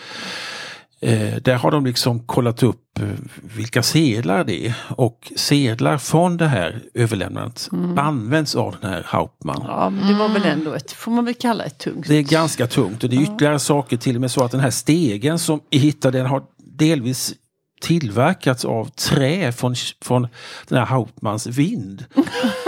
Eh, 1.01 1.37
där 1.43 1.55
har 1.55 1.71
de 1.71 1.87
liksom 1.87 2.21
kollat 2.21 2.63
upp 2.63 2.99
eh, 2.99 3.09
vilka 3.57 3.83
sedlar 3.83 4.45
det 4.45 4.67
är 4.67 4.75
och 4.89 5.33
sedlar 5.37 5.99
från 5.99 6.37
det 6.37 6.47
här 6.47 6.83
överlämnandet 6.95 7.69
används 7.97 8.55
av 8.55 8.77
den 8.81 8.91
här 8.91 9.03
Hauptmann. 9.07 9.65
Ja, 9.67 9.91
men 9.91 10.13
det 10.13 10.19
var 10.19 10.29
väl 10.29 10.45
ändå 10.45 10.75
ett, 10.75 10.93
får 10.93 11.11
man 11.11 11.25
väl 11.25 11.35
kalla 11.35 11.65
ett 11.65 11.79
tungt. 11.79 12.09
Det 12.09 12.15
är 12.15 12.23
ganska 12.23 12.67
tungt 12.67 13.05
och 13.05 13.11
det 13.11 13.17
är 13.17 13.21
ytterligare 13.21 13.59
saker 13.59 13.97
till 13.97 14.15
och 14.15 14.21
med 14.21 14.31
så 14.31 14.45
att 14.45 14.51
den 14.51 14.61
här 14.61 14.71
stegen 14.71 15.39
som 15.39 15.61
är 15.71 15.79
hittad 15.79 16.11
den 16.11 16.27
har 16.27 16.43
delvis 16.57 17.35
tillverkats 17.81 18.65
av 18.65 18.85
trä 18.85 19.53
från, 19.53 19.75
från 20.03 20.29
den 20.69 20.79
här 20.79 20.87
Hauptmans 20.87 21.47
vind. 21.47 22.05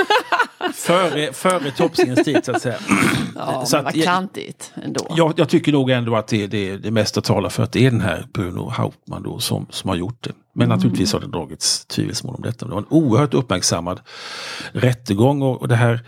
före, 0.75 1.33
före 1.33 1.71
Topsingens 1.71 2.25
tid 2.25 2.45
så 2.45 2.53
att 2.53 2.63
säga. 2.63 2.77
Ja, 3.35 3.65
Så 3.67 3.77
men 3.77 3.85
vad 3.85 3.97
jag- 3.97 4.03
klantigt 4.03 4.73
ändå. 4.85 5.07
Jag, 5.17 5.33
jag 5.37 5.49
tycker 5.49 5.73
nog 5.73 5.91
ändå 5.91 6.17
att 6.17 6.27
det, 6.29 6.47
det, 6.47 6.77
det 6.77 6.91
mesta 6.91 7.21
talar 7.21 7.49
för 7.49 7.63
att 7.63 7.73
det 7.73 7.87
är 7.87 7.91
den 7.91 8.01
här 8.01 8.27
Bruno 8.33 8.71
Hauptmann 8.71 9.23
då 9.23 9.39
som, 9.39 9.67
som 9.71 9.89
har 9.91 9.97
gjort 9.97 10.25
det. 10.25 10.33
Men 10.55 10.69
naturligtvis 10.69 11.13
har 11.13 11.21
det 11.21 11.27
dragits 11.27 11.87
tvivelsmål 11.87 12.35
om 12.35 12.43
detta. 12.43 12.67
Det 12.67 12.73
var 12.73 12.79
en 12.79 12.87
oerhört 12.91 13.35
uppmärksammad 13.35 14.01
rättegång 14.73 15.43
och, 15.43 15.61
och 15.61 15.69
det 15.69 15.77
här 15.77 16.01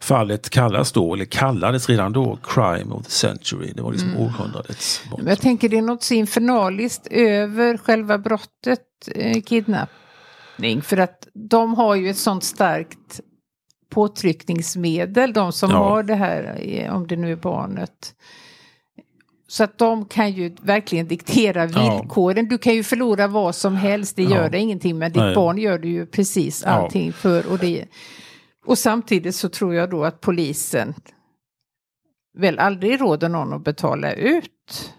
fallet 0.00 0.50
kallas 0.50 0.92
då, 0.92 1.14
eller 1.14 1.24
kallades 1.24 1.88
redan 1.88 2.12
då, 2.12 2.38
Crime 2.42 2.94
of 2.94 3.04
the 3.04 3.10
Century. 3.10 3.72
Det 3.76 3.82
var 3.82 3.92
liksom 3.92 4.16
århundradets 4.16 5.02
brott. 5.08 5.18
Men 5.20 5.28
jag 5.28 5.40
tänker 5.40 5.68
det 5.68 5.78
är 5.78 5.82
något 5.82 6.02
så 6.02 6.14
infernaliskt 6.14 7.06
över 7.10 7.76
själva 7.76 8.18
brottet 8.18 8.80
eh, 9.14 9.42
kidnappning. 9.42 10.82
För 10.82 10.96
att 10.96 11.28
de 11.50 11.74
har 11.74 11.94
ju 11.94 12.10
ett 12.10 12.16
sånt 12.18 12.44
starkt 12.44 13.20
påtryckningsmedel, 13.90 15.32
de 15.32 15.52
som 15.52 15.70
Ja. 15.70 15.76
har 15.76 16.02
det 16.02 16.14
här, 16.14 16.88
om 16.90 17.06
det 17.06 17.16
nu 17.16 17.32
är 17.32 17.36
barnet. 17.36 18.14
Så 19.50 19.64
att 19.64 19.78
de 19.78 20.04
kan 20.04 20.30
ju 20.32 20.56
verkligen 20.62 21.08
diktera 21.08 21.66
Ja. 21.66 21.98
villkoren. 22.00 22.48
Du 22.48 22.58
kan 22.58 22.74
ju 22.74 22.82
förlora 22.82 23.26
vad 23.26 23.54
som 23.54 23.76
helst, 23.76 24.16
det 24.16 24.22
gör 24.22 24.42
Ja. 24.42 24.48
det 24.48 24.58
ingenting. 24.58 24.98
Men 24.98 25.12
ditt 25.12 25.22
Nej. 25.22 25.34
barn 25.34 25.58
gör 25.58 25.78
det 25.78 25.88
ju 25.88 26.06
precis 26.06 26.62
Ja. 26.66 26.70
allting 26.70 27.12
för. 27.12 27.46
Och, 27.52 27.58
det, 27.58 27.84
och 28.66 28.78
samtidigt 28.78 29.34
så 29.34 29.48
tror 29.48 29.74
jag 29.74 29.90
då 29.90 30.04
att 30.04 30.20
polisen 30.20 30.94
väl 32.38 32.58
aldrig 32.58 33.00
råder 33.00 33.28
någon 33.28 33.52
att 33.52 33.64
betala 33.64 34.12
ut 34.12 34.92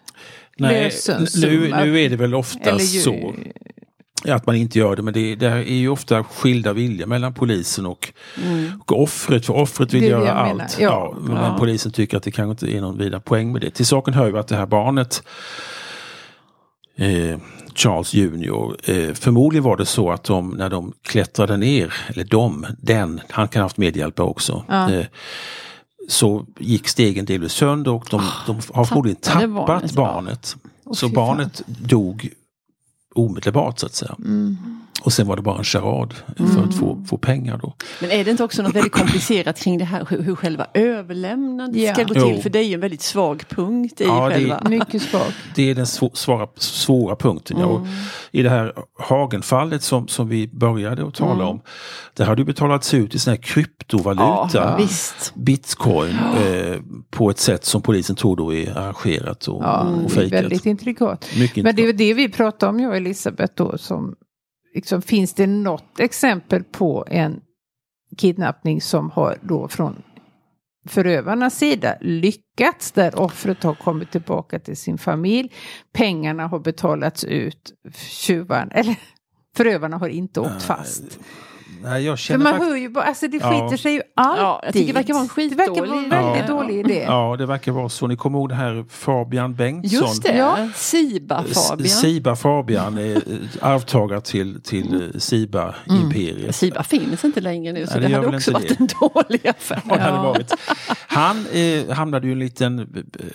Nej, 0.58 0.92
nu, 1.36 1.70
nu 1.70 2.02
är 2.02 2.10
det 2.10 2.16
väl 2.16 2.36
ofta 2.36 2.80
så 2.80 3.34
att 4.28 4.46
man 4.46 4.56
inte 4.56 4.80
gör 4.80 4.96
det, 4.96 5.02
men 5.02 5.14
det, 5.14 5.36
det 5.36 5.48
är 5.48 5.74
ju 5.74 5.90
ofta 5.90 6.24
skilda 6.24 6.74
viljor 6.74 7.08
mellan 7.08 7.34
polisen 7.34 7.86
och, 7.86 8.14
och 8.86 9.02
offret. 9.04 9.46
För 9.46 9.54
offret 9.56 9.94
vill 9.94 10.04
Mm. 10.04 10.20
Göra 10.26 10.34
allt. 10.34 10.78
ja. 10.80 11.16
men 11.22 11.36
Ja. 11.36 11.56
polisen 11.60 11.92
tycker 11.92 12.18
att 12.18 12.24
det 12.24 12.32
kanske 12.32 12.52
inte 12.66 12.78
är 12.78 12.82
någon 12.82 12.98
vidare 12.98 13.22
poäng 13.22 13.52
med 13.52 13.62
det. 13.62 13.70
Till 13.72 13.86
saken 13.86 14.14
hör 14.14 14.28
ju 14.28 14.38
att 14.40 14.48
det 14.48 14.56
här 14.56 14.66
barnet 14.66 15.24
eh, 16.98 17.38
Charles 17.76 18.14
Junior. 18.14 18.78
Eh, 18.84 19.14
förmodligen 19.14 19.64
var 19.64 19.78
det 19.78 19.86
så 19.86 20.12
att 20.12 20.24
de 20.24 20.50
när 20.50 20.70
de 20.70 20.94
klättrade 21.02 21.58
ner, 21.58 21.94
eller 22.08 22.24
de, 22.24 22.66
den, 22.82 23.22
han 23.30 23.48
kan 23.48 23.60
ha 23.60 23.66
haft 23.66 23.78
medhjälpare 23.78 24.28
också. 24.28 24.64
Ja. 24.68 24.92
Eh, 24.92 25.06
så 26.10 26.46
gick 26.60 26.88
stegen 26.88 27.26
delvis 27.26 27.52
sönder 27.52 27.92
och 27.92 28.08
de, 28.12 28.22
de 28.48 28.60
har 28.74 28.86
förmodligen 28.86 29.22
tappat 29.22 29.56
barnet, 29.68 29.92
barnet. 29.94 30.56
ja. 30.64 30.70
Åh, 30.86 30.94
så 30.94 31.10
barnet 31.10 31.62
dog 31.68 32.30
omedelbart 33.16 33.80
så 33.80 33.86
att 33.86 33.96
säga. 33.96 34.16
Mm. 34.20 34.58
Och 35.02 35.14
sen 35.14 35.28
var 35.28 35.36
det 35.36 35.42
bara 35.42 35.58
en 35.58 35.64
charad 35.64 36.14
för 36.38 36.64
att 36.64 36.76
få, 36.76 37.04
få 37.10 37.18
pengar 37.18 37.58
då. 37.64 37.74
Men 38.02 38.12
är 38.12 38.26
det 38.26 38.32
inte 38.32 38.44
också 38.44 38.62
något 38.64 38.76
väldigt 38.76 38.92
komplicerat 38.94 39.60
kring 39.60 39.78
det 39.78 39.86
här 39.86 40.06
hur, 40.10 40.22
hur 40.22 40.36
själva 40.36 40.66
överlämnandet 40.74 41.82
Ja. 41.82 41.94
ska 41.94 42.04
gå 42.04 42.14
till? 42.14 42.24
Jo. 42.36 42.42
För 42.42 42.50
det 42.50 42.60
är 42.60 42.64
ju 42.64 42.74
en 42.74 42.80
väldigt 42.80 43.02
svag 43.02 43.44
punkt 43.50 44.02
i 44.02 44.04
Ja, 44.04 44.30
det- 44.30 44.36
själva... 44.36 44.62
Mycket 44.70 45.02
svagt. 45.02 45.34
Det 45.56 45.70
är 45.70 45.76
den 45.76 45.86
svå- 45.86 46.16
svåra, 46.16 46.48
svåra 46.58 47.16
punkten. 47.16 47.58
Ja. 47.60 47.66
Och 47.66 47.88
I 48.32 48.42
det 48.42 48.50
här 48.50 48.74
Hagenfallet 49.00 49.84
som, 49.84 50.08
som 50.08 50.28
vi 50.30 50.48
började 50.48 51.08
att 51.08 51.14
tala 51.16 51.46
om. 51.48 51.62
Det 52.14 52.24
hade 52.26 52.42
ju 52.42 52.46
betalats 52.46 52.94
ut 52.94 53.16
i 53.16 53.20
sån 53.20 53.32
här 53.32 53.42
kryptovaluta. 53.42 54.50
Ja, 54.54 54.76
visst. 54.78 55.34
Bitcoin 55.36 56.16
eh, 56.46 56.76
på 57.10 57.30
ett 57.30 57.40
sätt 57.40 57.66
som 57.66 57.82
polisen 57.82 58.16
tror 58.16 58.36
då 58.38 58.54
är 58.54 58.78
arrangerat 58.78 59.48
och, 59.48 59.64
Ja, 59.64 59.80
och 59.82 60.04
är 60.04 60.10
fejkat. 60.10 60.32
väldigt 60.44 60.66
intrikat. 60.66 61.26
Mycket 61.40 61.64
Men 61.64 61.76
det 61.76 61.86
är 61.86 61.94
det 61.94 62.14
vi 62.14 62.30
pratar 62.30 62.68
om, 62.70 62.80
jag 62.80 62.90
och 62.90 62.96
Elisabeth 62.98 63.54
då, 63.56 63.78
som 63.78 64.16
liksom, 64.74 65.02
finns 65.02 65.34
det 65.34 65.48
något 65.48 66.00
exempel 66.00 66.64
på 66.64 67.06
en 67.10 67.42
kidnappning 68.18 68.82
som 68.82 69.12
har 69.12 69.38
då 69.42 69.68
från 69.68 70.02
förövarnas 70.88 71.58
sida 71.58 71.98
lyckats 72.02 72.92
där 72.92 73.20
offret 73.20 73.64
har 73.64 73.76
kommit 73.76 74.12
tillbaka 74.12 74.60
till 74.60 74.78
sin 74.78 74.98
familj. 74.98 75.52
Pengarna 75.94 76.48
har 76.48 76.60
betalats 76.60 77.24
ut, 77.24 77.74
tjuvarna, 77.96 78.72
eller 78.72 78.96
förövarna 79.56 79.98
har 79.98 80.10
inte 80.10 80.40
åkt 80.40 80.64
fast. 80.64 81.20
Nej, 81.84 82.06
jag 82.06 82.18
För 82.20 82.24
känner 82.24 82.44
man 82.44 82.54
faktiskt... 82.54 82.70
hör 82.70 82.78
ju 82.78 82.90
bara, 82.90 83.04
alltså 83.04 83.28
det 83.28 83.38
Ja. 83.38 83.50
skiter 83.52 83.78
sig 83.78 83.94
ju 83.94 84.02
alltid. 84.16 84.44
Ja, 84.44 84.62
jag 84.64 84.74
tycker 84.74 84.88
det 84.88 84.94
verkar 84.94 85.14
vara 85.14 85.24
en 85.38 85.50
Det 85.50 85.56
verkar 85.56 85.74
vara 85.88 86.00
en 86.00 86.04
skitdålig 86.04 86.10
väldigt 86.10 86.44
idé. 86.44 86.54
dålig 86.54 86.80
idé. 86.94 87.04
Ja, 87.08 87.36
det 87.38 87.46
verkar 87.46 87.72
vara 87.72 87.90
så. 87.90 88.08
Ni 88.08 88.16
kommer 88.18 88.40
ihåg 88.40 88.50
det 88.50 88.56
här 88.56 88.86
Fabian 88.90 89.56
Bengtsson? 89.56 90.00
Just 90.08 90.24
det, 90.24 90.38
Ja. 90.38 90.70
Siba 90.76 91.44
S- 91.52 91.68
Fabian. 91.70 91.90
Siba 91.90 92.36
Fabian 92.36 92.98
är 92.98 93.16
eh, 93.16 93.22
arvtagare 93.62 94.22
till, 94.22 94.62
till 94.62 94.94
eh, 95.14 95.20
Siba 95.20 95.76
imperiet. 95.90 96.56
Siba 96.56 96.84
finns 96.84 97.26
inte 97.26 97.42
längre 97.42 97.74
nu 97.74 97.88
så 97.88 97.92
Nej, 97.94 98.02
det 98.02 98.08
det, 98.08 98.12
gör 98.12 98.18
hade 98.18 98.28
väl 98.28 98.36
också 98.36 98.52
inte 98.52 98.62
varit 98.62 98.78
det. 98.78 98.84
en 99.06 99.12
dålig 99.14 99.48
affär. 99.48 99.82
Ja, 99.90 99.96
det 99.96 100.02
hade 100.02 100.18
varit. 100.18 100.54
Han 101.08 101.46
eh, 101.54 101.90
hamnade 101.96 102.28
ju 102.28 102.32
i 102.32 102.34
en 102.34 102.40
liten 102.40 102.80
eh, 102.80 103.26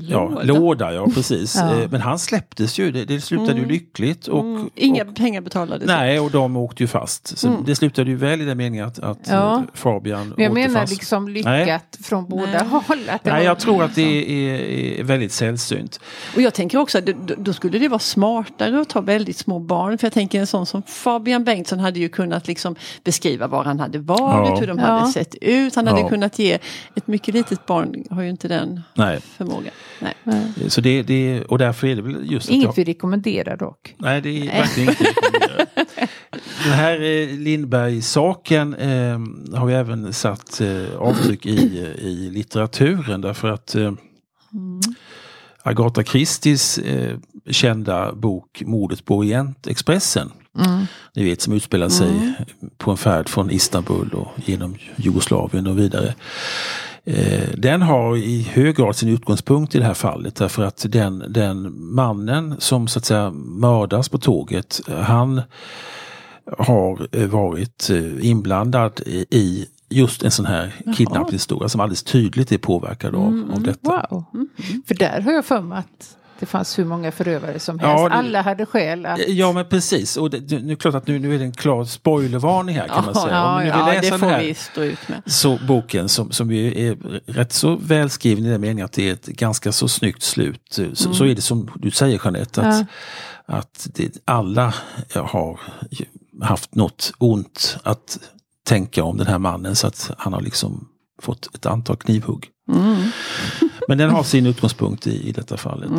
ja, 0.00 0.40
Låda. 0.42 0.92
Ja, 0.94 1.06
precis. 1.14 1.56
Ja. 1.56 1.80
Eh, 1.82 1.90
Men 1.90 2.00
han 2.00 2.18
släpptes 2.18 2.78
ju. 2.78 2.90
Det, 2.92 3.04
det 3.04 3.20
slutade 3.20 3.58
ju 3.60 3.66
lyckligt. 3.66 4.26
Och, 4.28 4.40
Mm, 4.40 4.70
inga 4.74 5.04
och, 5.04 5.16
pengar 5.16 5.40
betalades. 5.40 5.86
nej, 5.86 6.20
och 6.20 6.30
de 6.30 6.56
åkte 6.56 6.82
ju 6.82 6.86
fast. 6.86 7.38
Så 7.38 7.48
Mm. 7.48 7.62
det 7.66 7.76
slutade 7.76 8.10
ju 8.10 8.16
väl 8.16 8.40
i 8.40 8.44
den 8.44 8.56
meningen 8.56 8.86
att, 8.86 8.98
att 8.98 9.18
Ja. 9.30 9.56
eh, 9.56 9.62
Fabian 9.74 10.28
Men 10.36 10.44
jag 10.44 10.52
åkte 10.52 10.68
menar 10.68 10.80
fast. 10.80 10.92
liksom 10.92 11.28
lyckat 11.28 11.98
från 12.02 12.28
båda 12.28 12.46
Nej. 12.52 12.66
håll. 12.86 13.08
Att 13.08 13.24
Nej, 13.24 13.44
jag 13.44 13.58
tror 13.58 13.82
att 13.84 13.94
det 13.94 14.02
är, 14.32 14.60
är 15.00 15.04
väldigt 15.04 15.32
sällsynt. 15.32 16.00
Och 16.36 16.42
jag 16.42 16.54
tänker 16.54 16.78
också 16.78 16.98
att 16.98 17.06
då, 17.38 17.52
skulle 17.52 17.78
det 17.78 17.88
vara 17.88 17.98
smartare 17.98 18.80
att 18.80 18.88
ta 18.88 19.00
väldigt 19.00 19.36
små 19.36 19.58
barn. 19.58 19.98
För 19.98 20.06
jag 20.06 20.12
tänker 20.12 20.40
en 20.40 20.46
sån 20.46 20.66
som 20.66 20.82
Fabian 20.82 21.44
Bengtsson 21.44 21.78
hade 21.80 22.00
ju 22.00 22.08
kunnat 22.08 22.46
liksom 22.46 22.74
beskriva 23.04 23.46
var 23.46 23.64
han 23.64 23.80
hade 23.80 23.98
varit, 23.98 24.48
Ja. 24.48 24.56
hur 24.60 24.66
de 24.66 24.78
Ja. 24.78 24.84
hade 24.84 25.12
sett 25.12 25.34
ut. 25.40 25.74
Han 25.74 25.86
hade 25.86 26.00
Ja. 26.00 26.08
kunnat 26.08 26.38
ge, 26.38 26.58
ett 26.94 27.06
mycket 27.06 27.34
litet 27.34 27.66
barn 27.66 28.04
har 28.10 28.22
ju 28.22 28.30
inte 28.30 28.48
den 28.48 28.80
Nej. 28.94 29.20
förmågan. 29.36 29.70
Nej. 30.00 30.14
Så 30.68 30.80
det, 30.80 31.02
det, 31.02 31.44
och 31.44 31.58
därför 31.58 31.86
är 31.86 31.96
det 31.96 32.02
väl 32.02 32.32
just 32.32 32.50
Inget 32.50 32.64
jag- 32.64 32.74
vi 32.76 32.84
rekommenderar 32.84 33.56
dock. 33.56 33.94
Nej, 33.98 34.20
det 34.20 34.28
är 34.28 34.44
verkligen 34.44 34.88
inte 34.88 35.04
rekommenderat. 35.04 35.68
Den 36.64 36.72
här 36.72 37.00
eh, 37.02 37.28
Lindberg-saken 37.38 38.74
eh, 38.74 39.18
har 39.58 39.66
vi 39.66 39.74
även 39.74 40.12
satt 40.12 40.60
eh, 40.60 40.96
avtryck 40.98 41.46
i, 41.46 41.78
eh, 41.82 42.04
i 42.06 42.30
litteraturen 42.30 43.20
därför 43.20 43.48
att 43.48 43.74
eh, 43.74 43.92
Agatha 45.62 46.02
Christies 46.02 46.78
eh, 46.78 47.16
kända 47.50 48.12
bok 48.14 48.62
Mordet 48.66 49.04
på 49.04 49.16
Orientexpressen. 49.16 50.30
Ni 51.14 51.24
vet 51.24 51.40
som 51.40 51.52
utspelar 51.52 51.88
sig 51.88 52.32
på 52.78 52.90
en 52.90 52.96
färd 52.96 53.28
från 53.28 53.50
Istanbul 53.50 54.10
och 54.14 54.28
genom 54.44 54.76
Jugoslavien 54.96 55.66
och 55.66 55.78
vidare. 55.78 56.14
Eh, 57.04 57.48
den 57.56 57.82
har 57.82 58.16
i 58.16 58.42
hög 58.42 58.76
grad 58.76 58.96
sin 58.96 59.08
utgångspunkt 59.08 59.74
i 59.74 59.78
det 59.78 59.84
här 59.84 59.94
fallet 59.94 60.36
därför 60.36 60.62
att 60.62 60.86
den, 60.88 61.24
den 61.28 61.72
mannen 61.94 62.54
som 62.58 62.88
så 62.88 62.98
att 62.98 63.04
säga 63.04 63.30
mördas 63.30 64.08
på 64.08 64.18
tåget, 64.18 64.80
eh, 64.88 64.98
han 65.00 65.42
har 66.58 67.08
eh, 67.12 67.26
varit 67.26 67.90
inblandad 68.20 69.00
i, 69.30 69.66
just 69.88 70.22
en 70.22 70.30
sån 70.30 70.46
här 70.46 70.74
kidnappningshistoria 70.96 71.68
som 71.68 71.80
alldeles 71.80 72.02
tydligt 72.02 72.52
är 72.52 72.58
påverkad 72.58 73.14
av, 73.14 73.50
av 73.54 73.62
detta. 73.62 74.06
Wow. 74.10 74.24
För 74.86 74.94
där 74.94 75.20
har 75.20 75.32
jag 75.32 75.44
för 75.44 75.60
mig 75.60 75.78
att 75.78 76.16
det 76.38 76.46
fanns 76.46 76.78
hur 76.78 76.84
många 76.84 77.12
förövare 77.12 77.58
som 77.58 77.78
Ja, 77.82 77.88
helst. 77.88 78.04
det- 78.10 78.14
Alla 78.14 78.42
hade 78.42 78.66
skäl 78.66 79.06
att... 79.06 79.28
Ja 79.28 79.52
men 79.52 79.68
precis, 79.68 80.16
och 80.16 80.30
det, 80.30 80.62
nu 80.62 80.76
klart 80.76 80.94
att 80.94 81.06
nu, 81.06 81.18
nu 81.18 81.34
är 81.34 81.38
det 81.38 81.44
en 81.44 81.52
klar 81.52 81.84
spoilervarning 81.84 82.76
här 82.76 82.88
kan 82.88 83.04
man 83.04 83.14
säga. 83.14 83.34
ja, 83.34 83.52
Om 83.52 83.58
ni 83.58 83.64
vill 83.64 83.72
ja, 83.78 83.86
läsa 83.86 84.00
det 84.00 84.10
den 84.10 84.18
får 84.20 84.26
här 84.26 84.40
vi 84.42 84.54
stå 84.54 84.82
ut 84.82 85.08
med. 85.08 85.22
så 85.26 85.58
boken 85.68 86.08
som, 86.08 86.30
som 86.32 86.52
ju 86.52 86.88
är 86.88 86.96
rätt 87.26 87.52
så 87.52 87.76
välskriven 87.76 88.46
i 88.46 88.50
den 88.50 88.60
meningen 88.60 88.84
att 88.84 88.92
det 88.92 89.08
är 89.08 89.12
ett 89.12 89.26
ganska 89.26 89.72
så 89.72 89.88
snyggt 89.88 90.22
slut. 90.22 90.78
Så, 90.92 91.14
så 91.14 91.24
är 91.24 91.34
det 91.34 91.42
som 91.42 91.70
du 91.76 91.90
säger 91.90 92.20
Jeanette, 92.24 92.62
att, 92.62 92.86
att 93.46 93.88
det, 93.94 94.12
alla 94.24 94.74
har 95.14 95.60
haft 96.42 96.74
något 96.74 97.12
ont 97.18 97.76
att 97.82 98.18
tänka 98.66 99.04
om 99.04 99.16
den 99.16 99.26
här 99.26 99.38
mannen 99.38 99.76
så 99.76 99.86
att 99.86 100.10
han 100.18 100.32
har 100.32 100.40
liksom 100.40 100.88
fått 101.22 101.54
ett 101.54 101.66
antal 101.66 101.96
knivhugg. 101.96 102.48
Men 103.88 103.98
den 103.98 104.10
har 104.10 104.22
sin 104.22 104.46
utgångspunkt 104.46 105.06
i, 105.06 105.28
i 105.28 105.32
detta 105.32 105.56
fallet. 105.56 105.90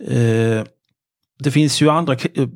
Eh, 0.00 0.64
det 1.38 1.50
finns 1.50 1.80
ju 1.82 1.90
andra 1.90 2.14
eh, 2.14 2.48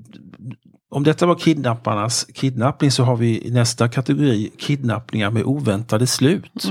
om 0.90 1.04
detta 1.04 1.26
var 1.26 1.34
kidnapparnas 1.34 2.26
kidnappning 2.34 2.90
så 2.90 3.04
har 3.04 3.16
vi 3.16 3.50
nästa 3.50 3.88
kategori 3.88 4.50
kidnappningar 4.58 5.30
med 5.30 5.44
oväntade 5.44 6.06
slut. 6.06 6.64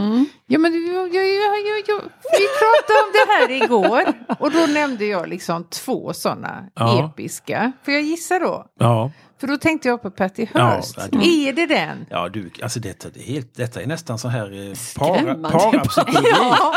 Ja, 0.51 0.59
men 0.59 0.87
jag, 0.87 1.15
jag, 1.15 1.25
jag, 1.27 1.59
jag, 1.67 1.79
jag, 1.87 2.01
vi 2.37 2.45
pratade 2.59 2.99
om 3.05 3.11
det 3.13 3.31
här 3.33 3.51
igår 3.63 4.13
och 4.39 4.51
då 4.51 4.59
nämnde 4.73 5.05
jag 5.05 5.29
liksom 5.29 5.63
två 5.69 6.13
sådana 6.13 6.63
Ja. 6.75 7.05
episka. 7.13 7.71
Får 7.83 7.93
jag 7.93 8.03
gissa 8.03 8.39
då? 8.39 8.65
Ja, 8.79 9.11
För 9.39 9.47
då 9.47 9.57
tänkte 9.57 9.87
jag 9.87 10.01
på 10.01 10.11
Patty 10.11 10.45
Hearst. 10.53 10.93
Ja, 10.97 11.03
du- 11.11 11.43
är 11.47 11.53
det 11.53 11.65
den? 11.65 12.05
Ja, 12.09 12.29
du, 12.29 12.51
alltså 12.63 12.79
detta, 12.79 13.09
det 13.09 13.19
är 13.19 13.23
helt, 13.33 13.55
detta 13.55 13.81
är 13.81 13.87
nästan 13.87 14.19
så 14.19 14.27
här 14.27 14.67
eh, 14.69 14.73
para, 14.97 15.35
parapsykologi. 15.49 16.27
Ja, 16.41 16.73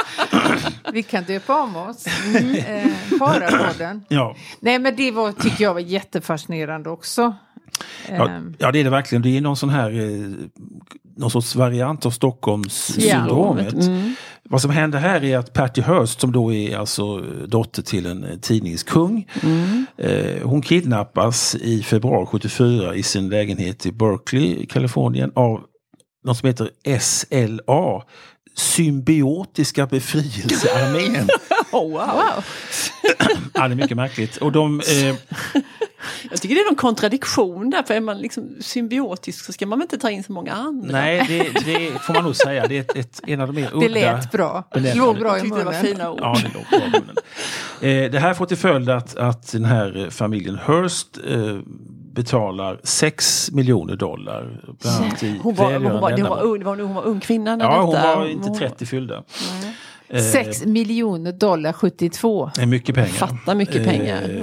vi 0.93 1.03
kan 1.03 1.25
döpa 1.25 1.63
om 1.63 1.77
oss. 1.77 2.07
Mm. 2.27 2.55
Eh, 2.55 3.19
Parapodden. 3.19 4.05
Ja. 4.09 4.37
Nej 4.61 4.79
men 4.79 4.97
det 4.97 5.11
var, 5.11 5.33
tycker 5.33 5.65
jag 5.65 5.75
var 5.75 5.81
jättefascinerande 5.81 6.91
också. 6.91 7.35
Ja, 8.09 8.29
Ehm, 8.29 8.55
ja, 8.59 8.73
det 8.73 8.81
är 8.81 8.85
det 8.85 8.91
verkligen. 8.91 9.23
Det 9.23 9.37
är 9.37 9.41
någon 9.41 9.57
sån 9.57 9.71
här 9.71 10.01
eh, 10.01 10.31
någon 11.17 11.31
sorts 11.31 11.57
variant 11.57 12.07
av 12.07 12.11
Stockholmssyndromet. 12.11 13.73
Mm. 13.73 14.15
Vad 14.45 14.61
som 14.61 14.71
händer 14.71 14.99
här 14.99 15.25
är 15.25 15.39
att 15.39 15.53
Patty 15.53 15.83
Hearst 15.83 16.21
som 16.21 16.33
då 16.33 16.53
är 16.53 16.77
alltså 16.77 17.19
dotter 17.47 17.83
till 17.83 18.07
en 18.07 18.25
eh, 18.25 18.37
tidningskung. 18.39 19.29
Eh, 19.97 20.43
hon 20.43 20.63
kidnappas 20.63 21.55
i 21.55 21.83
februari 21.83 22.27
74 22.27 22.95
i 22.95 23.03
sin 23.03 23.29
lägenhet 23.29 23.87
i 23.87 23.93
Berkeley, 23.93 24.67
Kalifornien 24.67 25.33
av 25.35 25.61
något 26.25 26.37
som 26.37 26.47
heter 26.47 26.71
SLA. 27.01 28.03
Symbiotiska 28.55 29.87
befrielsearmén. 29.87 31.29
Oh, 31.73 31.91
wow. 31.91 32.01
ja, 33.55 33.69
det 33.69 33.75
är 33.75 33.75
mycket 33.75 33.97
märkligt. 33.97 34.37
Och 34.37 34.53
de, 34.53 34.81
eh, 34.81 35.17
Jag 36.31 36.41
tycker 36.43 36.55
det 36.55 36.61
är 36.61 36.65
någon 36.65 36.77
kontradiktion 36.77 37.71
där, 37.71 37.83
för 37.83 37.95
är 37.95 38.01
man 38.01 38.19
liksom 38.19 38.57
symbiotisk 38.61 39.45
så 39.45 39.53
ska 39.53 39.67
man 39.67 39.79
väl 39.79 39.85
inte 39.85 39.99
ta 39.99 40.11
in 40.11 40.25
så 40.25 40.33
många 40.33 40.53
andra. 40.53 40.93
nej, 40.93 41.25
det, 41.29 41.65
det 41.65 42.03
får 42.03 42.15
man 42.15 42.25
nog 42.25 42.37
säga. 42.37 42.67
Det 42.67 42.77
är 42.77 42.81
ett, 42.81 42.97
ett, 42.97 43.21
en 43.27 43.41
av 43.41 43.47
de 43.47 43.61
mer 43.61 43.71
udda... 43.75 43.81
det 43.81 43.89
lät 43.89 44.33
bra. 44.33 44.65
benämnande. 44.75 45.07
Låg 45.07 45.19
bra 45.19 45.39
i 45.39 45.41
tyckte 45.41 45.59
det 45.59 45.65
var 45.65 45.73
munnen. 45.73 45.87
fina 45.87 46.11
ord. 46.11 46.19
Ja, 46.23 46.37
det 46.43 46.55
låg 46.55 46.65
bra 46.71 46.89
i 46.89 46.91
munnen. 47.01 47.17
Eh, 48.05 48.11
det 48.11 48.19
här 48.19 48.35
får 48.35 48.47
till 48.47 48.57
följd 48.57 48.91
att, 48.91 49.17
att 49.17 49.53
den 49.53 49.65
här 49.65 50.05
eh, 50.05 50.09
familjen 50.11 50.59
Hearst 50.67 51.19
eh, 51.27 51.59
betalar 52.13 52.81
6 52.83 53.51
miljoner 53.53 53.97
dollar. 53.97 54.61
Bland 54.83 55.05
annat 55.05 55.23
i 55.23 55.41
Hon 55.43 55.55
var, 55.55 55.73
hon, 55.73 55.83
var, 55.83 55.91
det 55.91 56.23
var, 56.23 56.59
det 56.59 56.65
var, 56.65 56.77
hon 56.77 56.95
var 56.95 57.03
ung 57.03 57.21
kvinna 57.21 57.57
när 57.57 57.65
Ja, 57.65 57.83
hon 57.83 57.95
detta... 57.95 58.17
var 58.17 58.27
inte 58.27 58.51
30 58.51 58.87
fyllda. 58.87 59.23
Nej. 59.63 59.75
Eh, 60.13 60.23
6 60.23 60.65
miljoner 60.67 61.33
dollar 61.33 61.73
72. 61.73 62.51
Det 62.55 62.63
är 62.63 62.67
mycket 62.67 62.95
pengar. 62.95 63.09
Fatta 63.09 63.55
mycket 63.55 63.85
pengar. 63.85 64.23
Eh, 64.23 64.37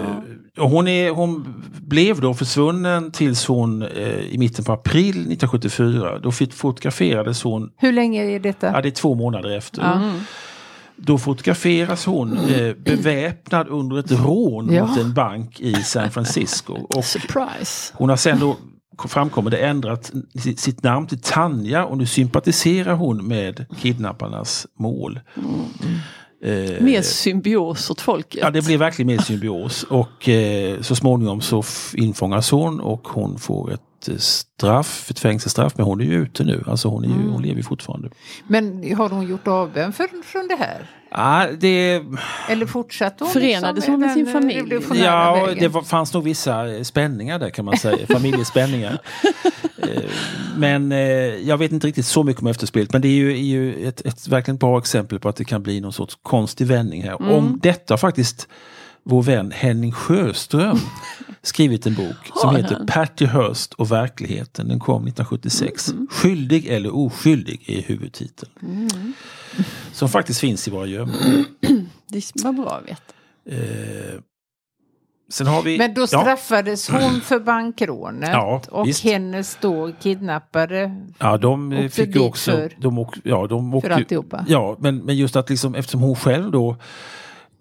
Ja. 0.56 0.64
och 0.64 0.70
hon, 0.70 0.88
är, 0.88 1.10
hon 1.10 1.64
blev 1.82 2.22
då 2.22 2.34
försvunnen 2.34 3.12
tills 3.12 3.46
hon 3.46 3.82
eh, 3.82 4.20
i 4.20 4.36
mitten 4.38 4.66
på 4.66 4.74
april 4.74 5.10
1974. 5.10 6.20
Då 6.20 6.32
fot- 6.32 6.54
fotograferades 6.54 7.44
hon, 7.44 7.70
Hur 7.78 7.92
länge 7.94 8.24
är 8.24 8.40
detta? 8.40 8.72
ja 8.74 8.82
det 8.82 8.90
är 8.90 8.92
två 8.92 9.16
månader 9.16 9.58
efter. 9.58 9.94
Mm. 9.96 10.20
Då 10.96 11.18
fotograferas 11.18 12.06
hon 12.06 12.38
eh, 12.38 12.74
beväpnad 12.74 13.68
under 13.68 14.00
ett 14.00 14.12
rån 14.12 14.74
Ja. 14.74 14.86
mot 14.86 14.98
en 15.00 15.14
bank 15.14 15.60
i 15.60 15.74
San 15.74 16.12
Francisco. 16.12 16.74
Och 16.74 17.06
Surprise. 17.06 17.94
hon 17.96 18.10
har 18.10 18.16
sen 18.18 18.40
då 18.40 18.58
framkommit 19.08 19.52
det 19.52 19.58
ändrat 19.58 20.12
sitt- 20.58 20.84
namn 20.84 21.08
till 21.08 21.20
Tanja 21.22 21.86
och 21.86 21.98
nu 21.98 22.06
sympatiserar 22.06 22.94
hon 22.94 23.28
med 23.28 23.66
kidnapparnas 23.78 24.68
mål. 24.80 25.20
Eh, 26.44 26.82
Mer 26.84 27.02
symbios 27.02 27.90
åt 27.90 28.02
folket. 28.02 28.40
Ja, 28.44 28.50
det 28.50 28.66
blir 28.66 28.78
verkligen 28.78 29.08
mer 29.08 29.18
symbios 29.18 29.84
och 29.84 30.30
eh, 30.30 30.82
så 30.82 30.96
småningom 30.96 31.42
så 31.42 31.64
infångas 31.94 32.52
hon 32.52 32.80
och 32.80 33.08
hon 33.08 33.40
får 33.40 33.72
ett 33.74 33.82
eh, 34.08 34.18
straff, 34.18 35.08
ett 35.12 35.20
fängelsestraff, 35.20 35.74
men 35.78 35.86
hon 35.86 36.02
är 36.02 36.06
ju 36.06 36.14
ute 36.14 36.44
nu. 36.44 36.64
Alltså 36.68 36.88
hon, 36.88 37.04
är 37.04 37.08
ju, 37.08 37.30
hon 37.30 37.42
lever 37.42 37.58
ju 37.58 37.64
fortfarande. 37.64 38.10
Men 38.48 38.96
har 38.98 39.10
hon 39.10 39.28
gjort 39.28 39.48
avbön 39.48 39.94
för, 39.94 40.24
från 40.24 40.48
det 40.48 40.56
här? 40.56 40.90
Ja, 41.12 41.48
det, 41.60 42.04
Eller 42.50 42.66
fortsatte 42.66 43.24
hon? 43.24 43.34
Förenades 43.34 43.76
liksom 43.76 43.94
hon 43.94 44.02
med 44.02 44.14
sin 44.14 44.28
eh, 44.28 44.34
familj? 44.34 45.04
ja, 45.04 45.34
vägen? 45.34 45.58
det 45.60 45.68
var, 45.68 45.82
fanns 45.82 46.14
nog 46.14 46.24
vissa 46.24 46.68
eh, 46.68 46.84
spänningar 46.84 47.40
där 47.40 47.50
kan 47.50 47.66
man 47.66 47.78
säga, 47.78 48.08
familjespänningar. 48.14 49.00
Eh, 49.78 50.04
men 50.58 50.92
eh, 50.92 51.00
jag 51.48 51.58
vet 51.58 51.72
inte 51.72 51.88
riktigt 51.88 52.06
så 52.06 52.24
mycket 52.24 52.42
om 52.42 52.48
efterspelet, 52.48 52.94
men 52.94 53.02
det 53.02 53.08
är 53.08 53.14
ju, 53.14 53.32
är 53.32 53.44
ju 53.44 53.88
ett, 53.88 54.02
ett 54.02 54.28
verkligen 54.28 54.58
bra 54.58 54.80
exempel 54.80 55.20
på 55.20 55.30
att 55.30 55.36
det 55.36 55.46
kan 55.46 55.64
bli 55.64 55.82
någon 55.82 55.94
sorts 55.94 56.18
konstig 56.22 56.68
vändning 56.68 57.04
här. 57.04 57.32
Om 57.32 57.60
detta 57.64 57.98
faktiskt 57.98 58.48
vår 59.04 59.24
vän 59.24 59.52
Henning 59.56 59.92
Sjöström 59.92 60.78
skrivit 61.42 61.86
en 61.88 61.94
bok 61.96 62.16
som 62.36 62.56
heter? 62.56 62.86
Patty 62.88 63.26
Hearst 63.26 63.74
och 63.74 63.92
verkligheten. 63.92 64.68
Den 64.68 64.80
kom 64.80 64.96
1976. 65.08 65.94
Skyldig 66.10 66.68
eller 66.68 66.96
oskyldig 66.96 67.64
är 67.70 67.82
huvudtiteln. 67.82 68.52
Som 69.92 70.10
faktiskt 70.10 70.40
finns 70.40 70.68
i 70.68 70.72
våra 70.72 70.86
gömmor. 70.86 71.14
Det 72.08 72.44
var 72.44 72.54
bra 72.54 72.70
att 72.70 72.84
veta. 72.90 73.14
Eh, 73.46 74.20
vi... 75.64 75.78
Men 75.78 75.94
då 75.94 76.02
Ja. 76.02 76.08
straffades 76.08 76.90
hon 76.90 77.22
för 77.22 77.40
bankrånet 77.40 78.30
Ja, 78.34 78.62
och 78.70 78.88
visst. 78.88 79.04
hennes 79.04 79.58
då 79.62 79.92
kidnappare 80.02 81.06
Ja, 81.20 81.38
de 81.38 81.72
eh, 81.72 81.90
fick 81.90 82.16
ju 82.16 82.22
också... 82.22 82.52
för- 82.52 82.74
de 82.78 82.98
åk, 82.98 83.16
ja, 83.24 83.48
de 83.48 83.74
åkte, 83.74 83.90
för 83.90 83.96
alltihopa. 83.96 84.46
Ja, 84.48 84.76
men, 84.80 84.98
men 84.98 85.18
just 85.18 85.36
att 85.36 85.50
liksom 85.50 85.76
eftersom 85.76 86.02
hon 86.02 86.16
själv 86.16 86.52
då 86.52 86.76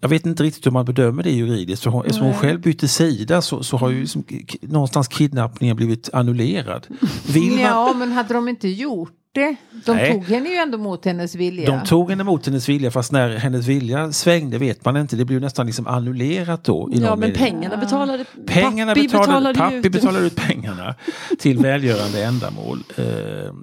jag 0.01 0.09
vet 0.09 0.25
inte 0.25 0.43
riktigt 0.43 0.65
hur 0.65 0.71
man 0.71 0.85
bedömer 0.85 1.23
det 1.23 1.31
juridiskt. 1.31 1.83
För 1.83 1.89
hon, 1.91 2.05
eftersom 2.05 2.25
hon 2.27 2.35
själv 2.35 2.61
bytte 2.61 2.87
sida 2.87 3.41
så, 3.41 3.63
så 3.63 3.77
har 3.77 3.89
ju 3.89 3.99
liksom, 3.99 4.23
k- 4.23 4.57
någonstans 4.61 5.07
kidnappningen 5.07 5.75
blivit 5.75 6.09
annullerad. 6.13 6.87
Vill 7.27 7.51
man, 7.51 7.59
Ja, 7.61 7.93
men 7.97 8.11
hade 8.11 8.33
de 8.33 8.47
inte 8.47 8.67
gjort 8.67 9.11
det? 9.31 9.55
De 9.85 9.95
Nej. 9.95 10.11
tog 10.13 10.23
henne 10.23 10.49
ju 10.49 10.55
ändå 10.55 10.77
mot 10.77 11.05
hennes 11.05 11.35
vilja. 11.35 11.71
de 11.79 11.85
tog 11.87 12.09
henne 12.09 12.23
mot 12.23 12.45
hennes 12.45 12.69
vilja 12.69 12.91
fast 12.91 13.11
när 13.11 13.37
hennes 13.37 13.65
vilja 13.67 14.11
svängde 14.11 14.57
vet 14.57 14.85
man 14.85 14.97
inte. 14.97 15.15
Det 15.15 15.25
blev 15.25 15.41
nästan 15.41 15.65
liksom 15.65 15.87
annullerat 15.87 16.63
då. 16.63 16.89
I 16.93 16.97
Ja, 16.99 17.09
men 17.09 17.19
mening. 17.19 17.35
pengarna 17.35 17.77
betalade... 17.77 18.25
Pengarna 18.47 18.95
pappi 18.95 19.07
betalade, 19.07 19.49
ju 19.49 19.55
pappi 19.55 19.75
ut. 19.75 19.91
betalade 19.91 20.25
ut 20.25 20.35
pengarna 20.35 20.95
till 21.39 21.57
välgörande 21.57 22.23
ändamål. 22.25 22.83
Eh, 22.97 23.05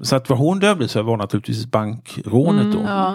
Så 0.03 0.17
att 0.17 0.29
vad 0.29 0.39
hon 0.39 0.59
dömdes 0.61 0.93
för 0.93 1.03
var 1.03 1.17
naturligtvis 1.17 1.67
bankrånet 1.67 2.73
då. 2.73 2.79
Ja. 2.87 3.15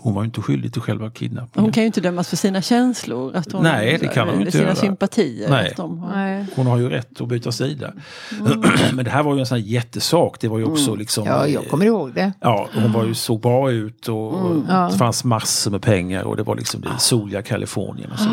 Hon 0.00 0.14
var 0.14 0.22
ju 0.22 0.26
inte 0.26 0.40
skyldig 0.42 0.72
till 0.72 0.82
själva 0.82 1.10
kidnappningen. 1.10 1.64
Hon 1.64 1.72
kan 1.72 1.82
ju 1.82 1.86
inte 1.86 2.00
dömas 2.00 2.28
för 2.28 2.36
sina 2.36 2.62
känslor. 2.62 3.36
Att 3.36 3.52
hon, 3.52 3.62
Nej, 3.62 3.98
det 4.00 4.06
kan 4.08 4.18
hon 4.26 4.28
eller 4.28 4.40
inte 4.46 4.52
sina 4.52 4.64
göra. 4.64 4.74
sympatier. 4.74 5.50
Nej. 5.50 5.70
Att 5.70 5.76
de 5.76 5.98
har... 5.98 6.16
Nej. 6.16 6.46
Hon 6.56 6.66
har 6.66 6.78
ju 6.78 6.88
rätt 6.88 7.20
att 7.20 7.28
byta 7.28 7.52
sida. 7.52 7.92
Mm. 8.40 8.60
Men 8.94 9.04
det 9.04 9.10
här 9.10 9.22
var 9.22 9.34
ju 9.34 9.40
en 9.40 9.46
sån 9.46 9.58
här 9.58 9.64
jättesak. 9.64 10.36
Det 10.40 10.48
var 10.48 10.58
ju 10.58 10.64
också 10.64 10.94
liksom... 10.94 11.26
Ja, 11.26 11.46
jag 11.46 11.68
kommer 11.68 11.84
ihåg 11.86 12.14
det. 12.14 12.32
Ja, 12.40 12.68
hon 12.74 12.92
var 12.92 13.04
ju 13.04 13.14
så 13.14 13.38
bra 13.38 13.70
ut 13.70 14.08
och, 14.08 14.28
och 14.34 14.50
Mm. 14.50 14.64
Ja. 14.68 14.88
det 14.92 14.98
fanns 14.98 15.24
massor 15.24 15.70
med 15.70 15.82
pengar 15.82 16.22
och 16.22 16.36
det 16.36 16.42
var 16.42 16.56
liksom 16.56 16.80
det 16.80 16.88
soliga 16.98 17.42
Kalifornien 17.42 18.12
och 18.12 18.18
så. 18.18 18.28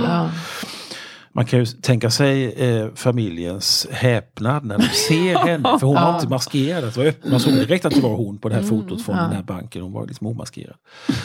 Man 1.35 1.45
kan 1.45 1.59
ju 1.59 1.65
tänka 1.65 2.11
sig 2.11 2.45
eh, 2.45 2.87
familjens 2.95 3.87
häpnad 3.91 4.65
när 4.65 4.77
de 4.77 4.83
ser 4.83 5.35
henne. 5.47 5.79
För 5.79 5.87
hon 5.87 5.95
var 5.95 6.15
inte 6.15 6.27
maskerad. 6.27 7.13
Man 7.29 7.39
såg 7.39 7.53
direkt 7.53 7.85
att 7.85 7.93
det 7.93 8.01
var 8.01 8.15
hon 8.15 8.37
på 8.37 8.49
det 8.49 8.55
här 8.55 8.63
fotot 8.63 9.05
från 9.05 9.15
den 9.15 9.31
här 9.31 9.43
banken. 9.43 9.81
Hon 9.81 9.91
var 9.91 10.07
liksom 10.07 10.27
omaskerad. 10.27 10.75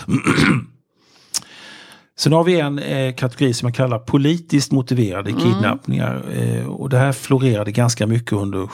Sen 2.19 2.33
har 2.33 2.45
vi 2.45 2.61
en 2.61 2.79
eh, 2.79 3.15
kategori 3.15 3.55
som 3.55 3.67
jag 3.67 3.75
kallar 3.75 3.99
politiskt 3.99 4.73
motiverade 4.73 5.33
kidnappningar. 5.33 6.25
Eh, 6.33 6.67
och 6.67 6.89
det 6.89 6.99
här 6.99 7.13
florerade 7.13 7.73
ganska 7.73 8.07
mycket 8.07 8.33
under 8.33 8.69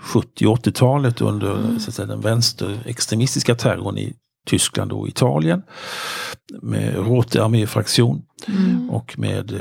70 0.00 0.46
och 0.46 0.58
80-talet 0.58 1.20
under 1.20 1.78
så 1.78 1.88
att 1.88 1.94
säga, 1.94 2.06
den 2.06 2.20
vänsterextremistiska 2.20 3.54
terrorn 3.54 3.98
i 3.98 4.14
Tyskland 4.46 4.92
och 4.92 5.08
Italien. 5.08 5.62
Med 6.62 6.96
Rote 6.96 7.44
arméfraktion 7.44 8.22
och 8.90 9.18
med 9.18 9.52
eh, 9.52 9.60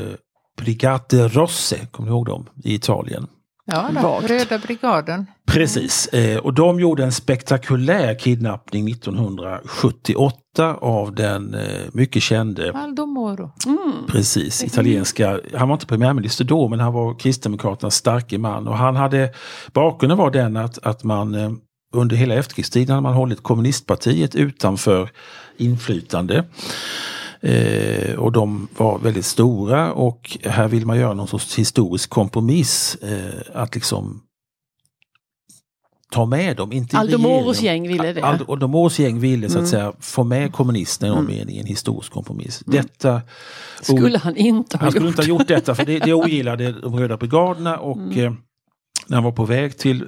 Brigate 0.64 1.28
Rosse, 1.28 1.88
kommer 1.92 2.10
ni 2.10 2.16
ihåg 2.16 2.26
dem, 2.26 2.50
i 2.64 2.74
Italien. 2.74 3.28
Ja, 3.66 3.90
då. 4.02 4.22
Röda 4.28 4.58
brigaden. 4.58 5.26
Precis, 5.48 6.08
eh, 6.08 6.38
och 6.38 6.54
de 6.54 6.80
gjorde 6.80 7.04
en 7.04 7.12
spektakulär 7.12 8.20
kidnappning 8.20 8.92
1978 8.92 10.76
av 10.82 11.16
den 11.16 11.54
eh, 11.54 11.62
mycket 11.94 12.24
kände 12.24 12.72
Aldo 12.74 13.06
Moro. 13.06 13.52
Precis, 14.08 14.64
italienska. 14.64 15.40
Han 15.54 15.68
var 15.68 15.76
inte 15.76 15.86
premiärminister 15.86 16.46
då 16.46 16.68
men 16.68 16.80
han 16.80 16.94
var 16.94 17.20
Kristdemokraternas 17.20 17.96
starke 17.96 18.38
man 18.38 18.68
och 18.68 18.78
han 18.78 18.96
hade, 18.96 19.34
bakgrunden 19.74 20.18
var 20.18 20.32
den 20.32 20.58
att, 20.58 20.78
att 20.86 21.04
man 21.04 21.36
eh, 21.36 21.52
under 21.94 22.16
hela 22.16 22.36
efterkrigstiden 22.36 22.90
hade 22.90 23.02
man 23.04 23.14
hållit 23.14 23.44
kommunistpartiet 23.44 24.36
utanför 24.36 25.10
inflytande. 25.58 26.46
Eh, 27.44 28.16
och 28.16 28.32
de 28.32 28.68
var 28.78 29.00
väldigt 29.00 29.26
stora 29.26 29.94
och 29.94 30.38
här 30.44 30.68
vill 30.68 30.86
man 30.86 30.98
göra 30.98 31.14
någon 31.14 31.28
sorts 31.28 31.56
historisk 31.60 32.10
kompromiss. 32.10 32.96
Eh, 32.96 33.42
att 33.54 33.76
liksom 33.76 34.22
ta 36.12 36.26
med 36.26 36.58
dem, 36.58 36.72
inte 36.72 36.98
Aldo 36.98 37.18
regeringen. 37.18 37.32
Moros 37.44 37.62
gäng 37.62 37.88
ville 37.88 38.14
det. 38.14 38.22
Aldo, 38.22 38.46
och 38.48 38.58
de 38.60 38.72
Moros 38.72 39.00
gäng 39.00 39.20
ville 39.20 39.50
så 39.50 39.60
att 39.60 39.68
säga 39.68 39.94
få 40.00 40.24
med 40.24 40.54
kommunisterna 40.54 41.12
i 41.14 41.16
någon 41.16 41.26
mening 41.26 41.56
i 41.56 41.60
en 41.60 41.66
historisk 41.66 42.12
kompromiss. 42.12 42.60
Detta 42.66 43.22
Skulle 43.82 44.18
han 44.18 44.36
inte 44.36 44.78
ha 44.78 44.82
han 44.84 44.92
skulle 44.92 45.06
gjort. 45.06 45.12
inte 45.20 45.22
ha 45.22 45.28
gjort 45.40 45.48
detta 45.48 45.76
för 45.76 45.86
det, 45.86 46.00
det 46.00 46.14
ogillade 46.14 46.72
de 46.82 46.96
röda 47.00 47.18
brigaderna 47.18 47.78
och 47.78 47.98
Mm. 47.98 48.26
eh, 48.26 48.34
när 49.08 49.18
han 49.18 49.24
var 49.24 49.32
på 49.32 49.46
väg 49.46 49.78
till, 49.78 50.08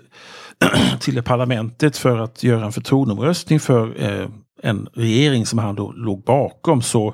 till 1.00 1.24
parlamentet 1.24 1.98
för 1.98 2.18
att 2.18 2.44
göra 2.44 2.66
en 2.66 2.72
förtroendeomröstning 2.72 3.60
för 3.60 4.04
eh, 4.04 4.30
en 4.64 4.88
regering 4.94 5.46
som 5.46 5.60
han 5.60 5.76
då 5.76 5.92
låg 5.92 6.24
bakom 6.24 6.82
så 6.82 7.14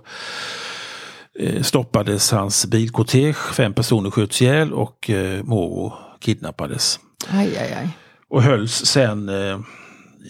eh, 1.40 1.62
stoppades 1.62 2.32
hans 2.32 2.66
bilkortege, 2.66 3.34
fem 3.34 3.74
personer 3.74 4.12
sköts 4.12 4.42
ihjäl 4.42 4.74
och 4.74 5.10
eh, 5.10 5.44
Moro 5.44 5.94
kidnappades. 6.20 7.00
Aj, 7.30 7.58
aj, 7.58 7.74
aj. 7.74 7.90
Och 8.30 8.44
hölls 8.44 8.86
sen 8.86 9.30
eh, 9.30 9.60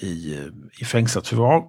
i, 0.01 0.37
i 0.79 0.85
fängslat 0.85 1.27
förvar. 1.27 1.63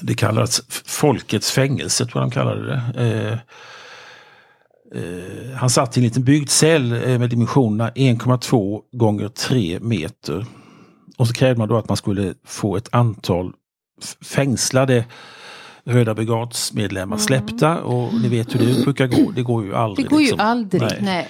Det 0.00 0.14
kallades 0.14 0.60
Folkets 0.86 1.50
fängelse, 1.50 2.06
tror 2.06 2.22
jag 2.22 2.30
de 2.30 2.34
kallade 2.34 2.66
det. 2.66 2.82
Eh, 2.96 3.38
eh, 5.02 5.56
han 5.56 5.70
satt 5.70 5.96
i 5.96 6.00
en 6.00 6.04
liten 6.04 6.24
byggd 6.24 6.50
cell 6.50 6.92
eh, 6.92 7.18
med 7.18 7.30
dimensionerna 7.30 7.90
1,2 7.90 8.80
gånger 8.92 9.28
3 9.28 9.78
meter. 9.80 10.46
Och 11.18 11.28
så 11.28 11.34
krävde 11.34 11.58
man 11.58 11.68
då 11.68 11.76
att 11.76 11.88
man 11.88 11.96
skulle 11.96 12.34
få 12.44 12.76
ett 12.76 12.88
antal 12.92 13.52
fängslade 14.20 15.04
Röda 15.84 16.14
brigadsmedlemmar 16.14 17.16
mm. 17.16 17.18
släppta 17.18 17.82
och 17.82 18.14
ni 18.14 18.28
vet 18.28 18.54
hur 18.54 18.66
det 18.66 18.84
brukar 18.84 19.06
gå. 19.06 19.30
Det 19.30 19.42
går 19.42 19.64
ju 19.64 19.74
aldrig. 19.74 20.06
Det 20.06 20.10
går 20.10 20.20
liksom. 20.20 20.38
ju 20.38 20.44
aldrig. 20.44 20.82
Nej. 20.82 20.98
Nej. 21.00 21.28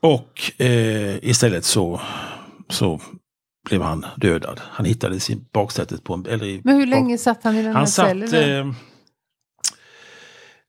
Och 0.00 0.52
eh, 0.60 1.16
istället 1.24 1.64
så, 1.64 2.00
så 2.68 3.00
blev 3.68 3.82
han 3.82 4.06
dödad. 4.16 4.60
Han 4.64 4.86
hittades 4.86 5.30
i 5.30 5.36
baksätet 5.52 6.04
på 6.04 6.14
en... 6.14 6.26
Eller 6.26 6.46
i 6.46 6.60
Men 6.64 6.76
hur 6.76 6.86
länge 6.86 7.18
satt 7.18 7.44
han 7.44 7.56
i 7.56 7.62
den 7.62 7.66
han 7.66 7.76
här 7.76 7.86
satt, 7.86 8.06
cellen? 8.30 8.68
Eh, 8.68 8.74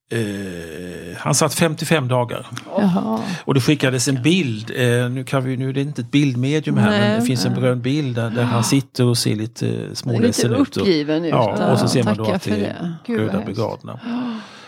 eh, 0.09 1.17
han 1.17 1.35
satt 1.35 1.53
55 1.53 2.07
dagar. 2.07 2.47
Jaha. 2.77 3.19
Och 3.43 3.53
det 3.53 3.61
skickades 3.61 4.07
en 4.07 4.21
bild, 4.21 4.71
eh, 4.75 5.09
nu, 5.09 5.23
kan 5.23 5.43
vi, 5.43 5.57
nu 5.57 5.69
är 5.69 5.73
det 5.73 5.81
inte 5.81 6.01
ett 6.01 6.11
bildmedium 6.11 6.77
här, 6.77 6.89
nej, 6.89 6.99
men 6.99 7.19
det 7.19 7.25
finns 7.25 7.45
en 7.45 7.53
berömd 7.53 7.81
bild 7.81 8.15
där, 8.15 8.29
där 8.29 8.43
han 8.43 8.63
sitter 8.63 9.05
och 9.05 9.17
ser 9.17 9.35
lite 9.35 9.95
småledsen 9.95 10.51
ut. 10.51 10.59
Lite 10.59 10.79
uppgiven 10.79 11.25
ut. 11.25 11.31
Ja, 11.31 11.71
och 11.71 11.79
så 11.79 11.87
ser 11.87 12.03
man 12.03 12.17
då 12.17 12.31
att 12.31 12.43
det 12.43 12.65
är 12.65 13.17
Röda 13.17 13.41
brigaderna. 13.45 13.99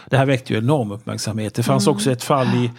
Det 0.05 0.17
här 0.17 0.25
väckte 0.25 0.53
ju 0.53 0.59
enorm 0.59 0.91
uppmärksamhet. 0.91 1.53
Det 1.53 1.63
fanns 1.63 1.87
mm. 1.87 1.95
också 1.95 2.11
ett 2.11 2.23
fall 2.23 2.47
i 2.47 2.71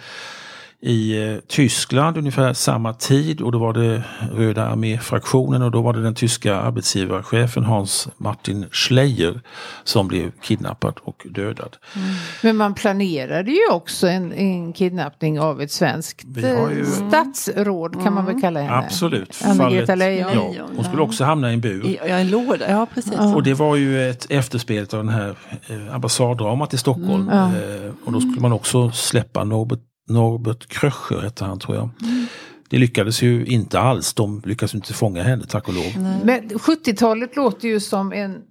i 0.81 1.23
eh, 1.23 1.37
Tyskland 1.47 2.17
ungefär 2.17 2.53
samma 2.53 2.93
tid 2.93 3.41
och 3.41 3.51
då 3.51 3.59
var 3.59 3.73
det 3.73 4.03
Röda 4.33 4.65
arméfraktionen 4.65 5.61
och 5.61 5.71
då 5.71 5.81
var 5.81 5.93
det 5.93 6.03
den 6.03 6.15
tyska 6.15 6.55
arbetsgivarchefen 6.55 7.63
Hans 7.63 8.07
Martin 8.17 8.65
Schleyer 8.71 9.41
som 9.83 10.07
blev 10.07 10.31
kidnappad 10.41 10.93
och 11.03 11.25
dödad. 11.29 11.77
Mm. 11.95 12.07
Men 12.43 12.57
man 12.57 12.73
planerade 12.73 13.51
ju 13.51 13.71
också 13.71 14.07
en, 14.07 14.33
en 14.33 14.73
kidnappning 14.73 15.39
av 15.39 15.61
ett 15.61 15.71
svenskt 15.71 16.37
ju... 16.37 16.45
Eh, 16.45 16.85
statsråd 16.85 17.93
kan 17.93 18.01
mm. 18.01 18.13
man 18.13 18.25
väl 18.25 18.41
kalla 18.41 18.61
henne. 18.61 18.73
Absolut. 18.73 19.41
Anna-Greta 19.45 19.95
Leijon. 19.95 20.53
Ja, 20.57 20.65
hon 20.75 20.83
skulle 20.83 21.01
också 21.01 21.23
hamna 21.23 21.51
i 21.51 21.53
en 21.53 21.61
bur. 21.61 21.97
Ja, 22.07 22.17
en 22.17 22.29
låda, 22.29 22.71
ja 22.71 22.87
precis. 22.93 23.13
Ja. 23.17 23.35
Och 23.35 23.43
det 23.43 23.53
var 23.53 23.75
ju 23.75 24.09
ett 24.09 24.31
efterspel 24.31 24.83
av 24.83 24.99
den 24.99 25.09
här 25.09 25.35
eh, 25.67 25.95
ambassaddramat 25.95 26.73
i 26.73 26.77
Stockholm. 26.77 27.29
Mm. 27.29 27.37
Ja. 27.37 27.91
och 28.05 28.11
då 28.11 28.21
skulle 28.21 28.41
man 28.41 28.53
också 28.53 28.91
släppa 28.91 29.43
Norbert 29.43 29.79
Norbert 30.09 30.67
Kröcher 30.67 31.21
hette 31.21 31.45
han 31.45 31.59
tror 31.59 31.75
jag. 31.75 31.89
Mm. 32.01 32.25
Det 32.69 32.77
lyckades 32.77 33.21
ju 33.21 33.45
inte 33.45 33.79
alls. 33.79 34.13
De 34.13 34.41
lyckades 34.45 34.75
inte 34.75 34.93
fånga 34.93 35.23
henne 35.23 35.45
tack 35.45 35.67
och 35.67 35.73
lov. 35.73 35.93
Nej. 35.97 36.21
Men 36.23 36.49
70-talet 36.49 37.35
låter 37.35 37.67
ju 37.67 37.79
som 37.79 38.13
en... 38.13 38.41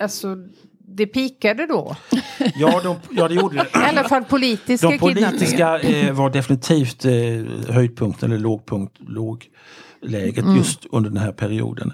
Alltså 0.00 0.36
det 0.88 1.06
pikade 1.06 1.66
då? 1.66 1.96
Ja, 2.54 2.80
de, 2.82 2.96
ja 3.10 3.28
det 3.28 3.34
gjorde 3.34 3.56
det. 3.56 3.78
I 3.78 3.82
alla 3.82 4.04
fall 4.04 4.24
politiska 4.24 4.90
De 4.90 4.98
politiska 4.98 5.78
eh, 5.78 6.12
var 6.12 6.30
definitivt 6.30 7.04
eh, 7.04 7.12
höjdpunkten 7.74 8.32
eller 8.32 8.42
lågpunkt, 8.42 8.96
lågläget 9.08 10.44
mm. 10.44 10.56
just 10.56 10.86
under 10.90 11.10
den 11.10 11.22
här 11.22 11.32
perioden. 11.32 11.92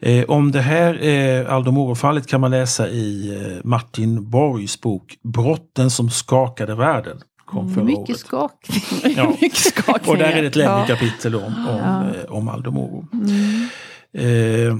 Eh, 0.00 0.24
om 0.24 0.52
det 0.52 0.60
här 0.60 1.04
eh, 1.06 1.54
Aldo 1.54 1.70
Moro-fallet 1.70 2.26
kan 2.26 2.40
man 2.40 2.50
läsa 2.50 2.88
i 2.88 3.34
eh, 3.34 3.64
Martin 3.64 4.30
Borgs 4.30 4.80
bok 4.80 5.18
Brotten 5.22 5.90
som 5.90 6.10
skakade 6.10 6.74
världen 6.74 7.20
kom 7.46 7.74
förra 7.74 7.84
Mycket 7.84 8.08
året. 8.08 8.18
Skakning. 8.18 9.14
Ja. 9.16 9.28
Mycket 9.40 9.58
skakning. 9.58 10.10
Och 10.10 10.18
där 10.18 10.32
är 10.32 10.42
det 10.42 10.48
ett 10.48 10.56
lämpligt 10.56 10.88
ja. 10.88 10.96
kapitel 10.96 11.34
om, 11.34 11.44
om, 11.44 11.54
ja. 11.66 12.04
Eh, 12.14 12.32
om 12.32 12.48
Aldo 12.48 12.70
Moro. 12.70 13.08
Mm. 13.12 13.68
Eh, 14.12 14.76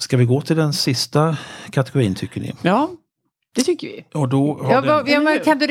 ska 0.00 0.16
vi 0.16 0.24
gå 0.24 0.40
till 0.40 0.56
den 0.56 0.72
sista 0.72 1.36
kategorin 1.70 2.14
tycker 2.14 2.40
ni? 2.40 2.52
Ja, 2.62 2.90
det 3.54 3.62
tycker 3.62 3.86
vi. 3.86 4.04
Och 4.14 4.28
då 4.28 4.66
ja, 4.70 4.80
den... 4.80 5.06
ja, 5.06 5.20
men 5.20 5.40
kan 5.40 5.58
du 5.58 5.66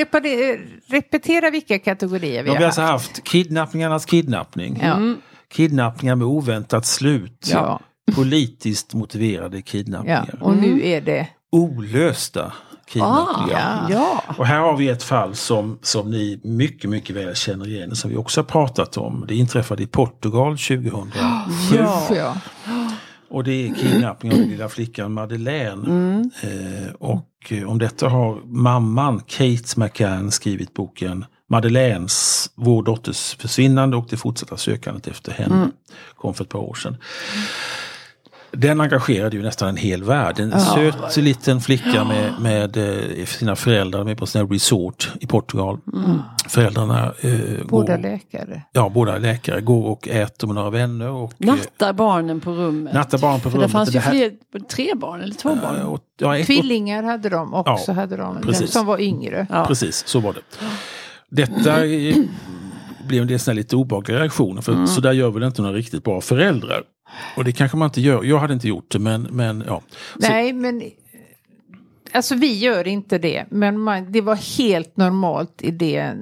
repetera 0.87 1.49
vilka 1.49 1.79
kategorier 1.79 2.43
vi 2.43 2.49
har, 2.49 2.57
vi 2.57 2.63
har 2.63 2.71
haft? 2.71 2.77
haft 2.77 3.23
kidnappningarnas 3.23 4.05
kidnappning. 4.05 4.79
Ja. 4.81 4.93
Mm. 4.93 5.17
Kidnappningar 5.53 6.15
med 6.15 6.27
oväntat 6.27 6.85
slut. 6.85 7.49
Ja. 7.53 7.79
Politiskt 8.15 8.93
motiverade 8.93 9.61
kidnappningar. 9.61 10.29
Ja, 10.39 10.45
och 10.45 10.55
nu 10.55 10.87
är 10.87 11.01
det 11.01 11.27
olösta 11.51 12.53
kidnappningar. 12.93 13.85
Ah, 13.85 13.91
ja. 13.91 14.23
Och 14.37 14.45
här 14.45 14.59
har 14.59 14.77
vi 14.77 14.89
ett 14.89 15.03
fall 15.03 15.35
som, 15.35 15.79
som 15.81 16.11
ni 16.11 16.39
mycket, 16.43 16.89
mycket 16.89 17.15
väl 17.15 17.35
känner 17.35 17.67
igen, 17.67 17.95
som 17.95 18.09
vi 18.09 18.17
också 18.17 18.41
har 18.41 18.45
pratat 18.45 18.97
om. 18.97 19.25
Det 19.27 19.35
inträffade 19.35 19.83
i 19.83 19.87
Portugal 19.87 20.57
2007. 20.57 21.19
Ja. 22.15 22.35
Och 23.29 23.43
det 23.43 23.51
är 23.51 23.73
kidnappning 23.73 24.31
av 24.31 24.37
den 24.37 24.49
lilla 24.49 24.69
flickan 24.69 25.13
Madeleine. 25.13 25.85
Mm. 25.87 26.31
Eh, 26.41 26.93
och 26.99 27.29
eh, 27.49 27.69
om 27.69 27.79
detta 27.79 28.09
har 28.09 28.41
mamman 28.45 29.19
Kate 29.19 29.79
McCann 29.79 30.31
skrivit 30.31 30.73
boken 30.73 31.25
Madeleines, 31.49 32.49
vår 32.55 32.83
dotters 32.83 33.35
försvinnande 33.35 33.97
och 33.97 34.07
det 34.09 34.17
fortsatta 34.17 34.57
sökandet 34.57 35.07
efter 35.07 35.31
henne. 35.31 35.55
Mm. 35.55 35.71
Kom 36.15 36.33
för 36.33 36.43
ett 36.43 36.49
par 36.49 36.59
år 36.59 36.73
sedan. 36.73 36.97
Den 38.57 38.81
engagerade 38.81 39.37
ju 39.37 39.43
nästan 39.43 39.69
en 39.69 39.77
hel 39.77 40.03
värld. 40.03 40.39
En 40.39 40.49
ja. 40.49 40.59
söt 40.59 41.17
liten 41.17 41.61
flicka 41.61 42.03
med, 42.03 42.33
med 42.39 42.77
eh, 42.77 43.25
sina 43.25 43.55
föräldrar 43.55 44.03
med 44.03 44.17
på 44.17 44.25
en 44.35 44.47
resort 44.47 45.11
i 45.19 45.27
Portugal. 45.27 45.77
Mm. 45.93 46.21
Föräldrarna 46.47 47.13
eh, 47.21 47.31
Båda 47.65 47.95
går, 47.95 48.03
läkare. 48.03 48.61
Ja, 48.71 48.89
båda 48.89 49.17
läkare. 49.17 49.61
Går 49.61 49.85
och 49.85 50.07
äter 50.07 50.47
med 50.47 50.55
några 50.55 50.69
vänner. 50.69 51.09
Och, 51.09 51.33
eh, 51.39 51.47
nattar 51.47 51.93
barnen 51.93 52.39
på 52.39 52.51
rummet. 52.51 52.93
Nattar 52.93 53.17
barn 53.17 53.39
på 53.39 53.49
För 53.49 53.57
rummet. 53.57 53.69
Det 53.69 53.71
fanns 53.71 53.95
ju 53.95 53.99
här... 53.99 54.11
fler, 54.11 54.59
tre 54.59 54.95
barn 54.95 55.21
eller 55.21 55.35
två 55.35 55.55
barn. 55.55 55.81
och, 55.81 55.99
ja, 56.19 56.37
ett, 56.37 56.45
Tvillingar 56.45 57.03
hade 57.03 57.29
de 57.29 57.53
också. 57.53 57.83
Ja, 57.87 57.93
hade 57.93 58.17
de, 58.17 58.41
precis. 58.41 58.71
Som 58.71 58.85
var 58.85 59.01
yngre. 59.01 59.47
Ja. 59.49 59.65
Precis, 59.65 60.07
så 60.07 60.19
var 60.19 60.33
det. 60.33 60.41
Detta 61.29 61.77
blev 63.07 63.21
en 63.21 63.27
del 63.27 63.55
lite 63.55 63.75
obehagliga 63.75 64.19
reaktioner. 64.19 64.61
För 64.61 64.71
mm. 64.73 64.87
så 64.87 65.01
där 65.01 65.11
gör 65.11 65.31
väl 65.31 65.43
inte 65.43 65.61
några 65.61 65.75
riktigt 65.75 66.03
bra 66.03 66.21
föräldrar. 66.21 66.83
Och 67.37 67.43
det 67.43 67.51
kanske 67.51 67.77
man 67.77 67.85
inte 67.85 68.01
gör. 68.01 68.23
Jag 68.23 68.39
hade 68.39 68.53
inte 68.53 68.67
gjort 68.67 68.91
det 68.91 68.99
men, 68.99 69.21
men 69.21 69.63
ja. 69.67 69.81
Nej 70.15 70.49
så. 70.49 70.55
men 70.55 70.81
Alltså 72.13 72.35
vi 72.35 72.57
gör 72.57 72.87
inte 72.87 73.17
det. 73.17 73.45
Men 73.49 73.79
man, 73.79 74.11
det 74.11 74.21
var 74.21 74.57
helt 74.57 74.97
normalt 74.97 75.61
i 75.61 75.71
det. 75.71 76.13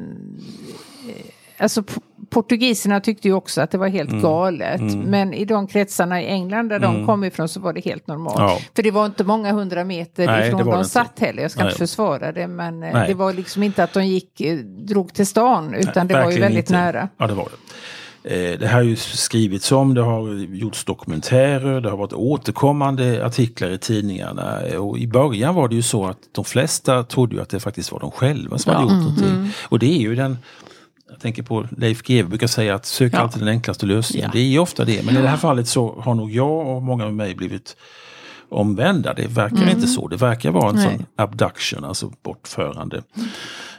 Alltså 1.58 1.84
portugiserna 2.30 3.00
tyckte 3.00 3.28
ju 3.28 3.34
också 3.34 3.62
att 3.62 3.72
det 3.72 3.78
var 3.78 3.88
helt 3.88 4.10
mm. 4.10 4.22
galet. 4.22 4.80
Mm. 4.80 5.00
Men 5.00 5.34
i 5.34 5.46
de 5.46 5.68
kretsarna 5.68 6.22
i 6.22 6.26
England 6.26 6.70
där 6.70 6.76
mm. 6.76 6.94
de 6.94 7.06
kom 7.06 7.24
ifrån 7.24 7.50
så 7.50 7.60
var 7.60 7.74
det 7.74 7.86
helt 7.86 8.08
normalt. 8.08 8.40
Ja. 8.40 8.60
För 8.76 8.84
det 8.84 8.92
var 8.92 9.06
inte 9.06 9.24
många 9.24 9.52
hundra 9.52 9.84
meter 9.84 10.26
Nej, 10.26 10.48
ifrån 10.48 10.66
de 10.66 10.86
satt 10.86 11.20
heller. 11.20 11.42
Jag 11.42 11.52
ska 11.52 11.60
Nej. 11.60 11.70
inte 11.70 11.78
försvara 11.80 12.32
det. 12.32 12.48
Men 12.48 12.84
eh, 12.84 12.94
Nej. 12.94 13.08
det 13.08 13.14
var 13.14 13.34
liksom 13.34 13.64
inte 13.64 13.84
att 13.84 13.94
de 13.94 14.06
gick, 14.06 14.42
eh, 14.42 14.58
drog 14.58 15.14
till 15.14 15.28
stan. 15.28 15.74
Utan 15.74 16.08
det 16.08 16.14
var 16.14 16.32
ju 16.32 16.40
väldigt 16.40 16.60
inte. 16.60 16.74
nära. 16.74 17.10
Ja 17.18 17.28
det 17.28 17.34
var 17.34 17.44
det. 17.46 17.74
Eh, 18.24 18.60
det 18.60 18.68
här 18.68 18.74
har 18.74 18.82
ju 18.82 18.96
skrivits 18.96 19.72
om, 19.72 19.94
det 19.94 20.02
har 20.02 20.34
gjorts 20.56 20.86
dokumentärer, 20.86 21.82
det 21.82 21.90
har 21.90 21.98
varit 21.98 22.14
återkommande 22.14 23.26
artiklar 23.26 23.70
i 23.70 23.78
tidningarna. 23.78 24.60
Och 24.80 24.98
i 24.98 25.08
början 25.08 25.56
var 25.56 25.68
det 25.68 25.76
ju 25.76 25.82
så 25.82 26.06
att 26.06 26.18
de 26.32 26.46
flesta 26.46 27.04
trodde 27.04 27.36
ju 27.36 27.42
att 27.42 27.50
det 27.50 27.60
faktiskt 27.60 27.92
var 27.92 28.00
de 28.00 28.12
själva 28.12 28.58
som 28.58 28.72
ja. 28.72 28.80
hade 28.80 28.94
gjort 28.94 29.02
någonting. 29.02 29.30
Mm. 29.30 29.50
Och 29.64 29.80
det 29.80 29.86
är 29.86 30.00
ju 30.00 30.16
den 30.16 30.38
jag 31.12 31.20
tänker 31.20 31.44
på 31.44 31.68
Leif 31.78 32.02
GW 32.04 32.24
brukar 32.24 32.48
säga 32.48 32.76
att 32.76 32.86
sök 32.86 33.14
ja. 33.14 33.20
alltid 33.20 33.42
den 33.42 33.50
enklaste 33.50 33.86
lösningen. 33.86 34.30
Ja. 34.34 34.34
Det 34.34 34.40
är 34.40 34.48
ju 34.48 34.60
ofta 34.60 34.86
det. 34.86 35.06
Men 35.06 35.18
i 35.18 35.22
det 35.22 35.28
här 35.28 35.38
fallet 35.38 35.68
så 35.68 36.02
har 36.02 36.16
nog 36.16 36.32
jag 36.32 36.68
och 36.68 36.82
många 36.82 37.06
med 37.06 37.14
mig 37.14 37.36
blivit 37.36 37.76
omvända. 38.50 39.14
Det 39.14 39.28
verkar 39.28 39.58
mm. 39.58 39.70
inte 39.70 39.88
så. 39.88 40.08
Det 40.08 40.18
verkar 40.18 40.52
vara 40.52 40.70
en 40.70 40.76
Nej. 40.76 40.86
sån 40.86 41.06
abduction, 41.16 41.86
alltså 41.86 42.12
bortförande. 42.24 43.04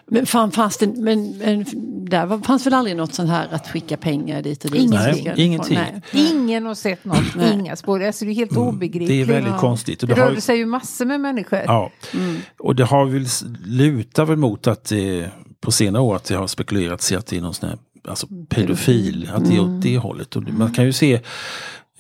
Men, 0.07 0.27
fan, 0.27 0.53
fanns 0.53 0.77
det, 0.77 0.87
men, 0.87 1.39
men 1.39 1.65
där 2.05 2.27
var, 2.27 2.39
fanns 2.39 2.67
väl 2.67 2.75
aldrig 2.75 2.97
något 2.97 3.15
sånt 3.15 3.31
här 3.31 3.49
att 3.51 3.69
skicka 3.69 3.97
pengar 3.97 4.43
dit 4.43 4.65
och 4.65 4.71
dit? 4.71 4.81
Ingenting. 4.81 5.25
Nej, 5.25 5.35
ingenting. 5.45 5.75
Nej. 5.75 6.03
Ingen 6.13 6.67
har 6.67 6.75
sett 6.75 7.05
något, 7.05 7.37
inga 7.55 7.77
spår. 7.77 8.03
Alltså, 8.03 8.25
det 8.25 8.31
är 8.31 8.35
helt 8.35 8.51
mm. 8.51 8.63
obegripligt. 8.63 9.09
Det 9.09 9.21
är 9.21 9.25
väldigt 9.25 9.53
ja. 9.53 9.59
konstigt. 9.59 10.03
Och 10.03 10.09
det, 10.09 10.15
det 10.15 10.21
rörde 10.21 10.41
sig 10.41 10.59
ju 10.59 10.67
massor 10.67 11.05
med 11.05 11.21
människor. 11.21 11.63
Ja, 11.67 11.91
mm. 12.15 12.37
och 12.59 12.77
det 12.77 12.85
har 12.85 13.05
väl 13.05 13.27
lutar 13.65 14.25
väl 14.25 14.37
mot 14.37 14.67
att 14.67 14.85
det 14.85 15.31
på 15.61 15.71
senare 15.73 16.03
år 16.03 16.17
att 16.17 16.25
det 16.25 16.35
har 16.35 16.47
spekulerats 16.47 17.13
i 17.13 17.17
att 17.17 17.27
det 17.27 17.37
är 17.37 17.41
någon 17.41 17.55
sån 17.55 17.69
här 17.69 17.79
alltså 18.09 18.27
pedofil, 18.49 19.31
att 19.35 19.45
det 19.45 19.57
är 19.57 19.61
åt 19.61 19.67
mm. 19.67 19.81
det 19.81 19.99
hållet. 19.99 20.37
Och 20.37 20.43
man 20.43 20.73
kan 20.73 20.85
ju 20.85 20.93
se 20.93 21.21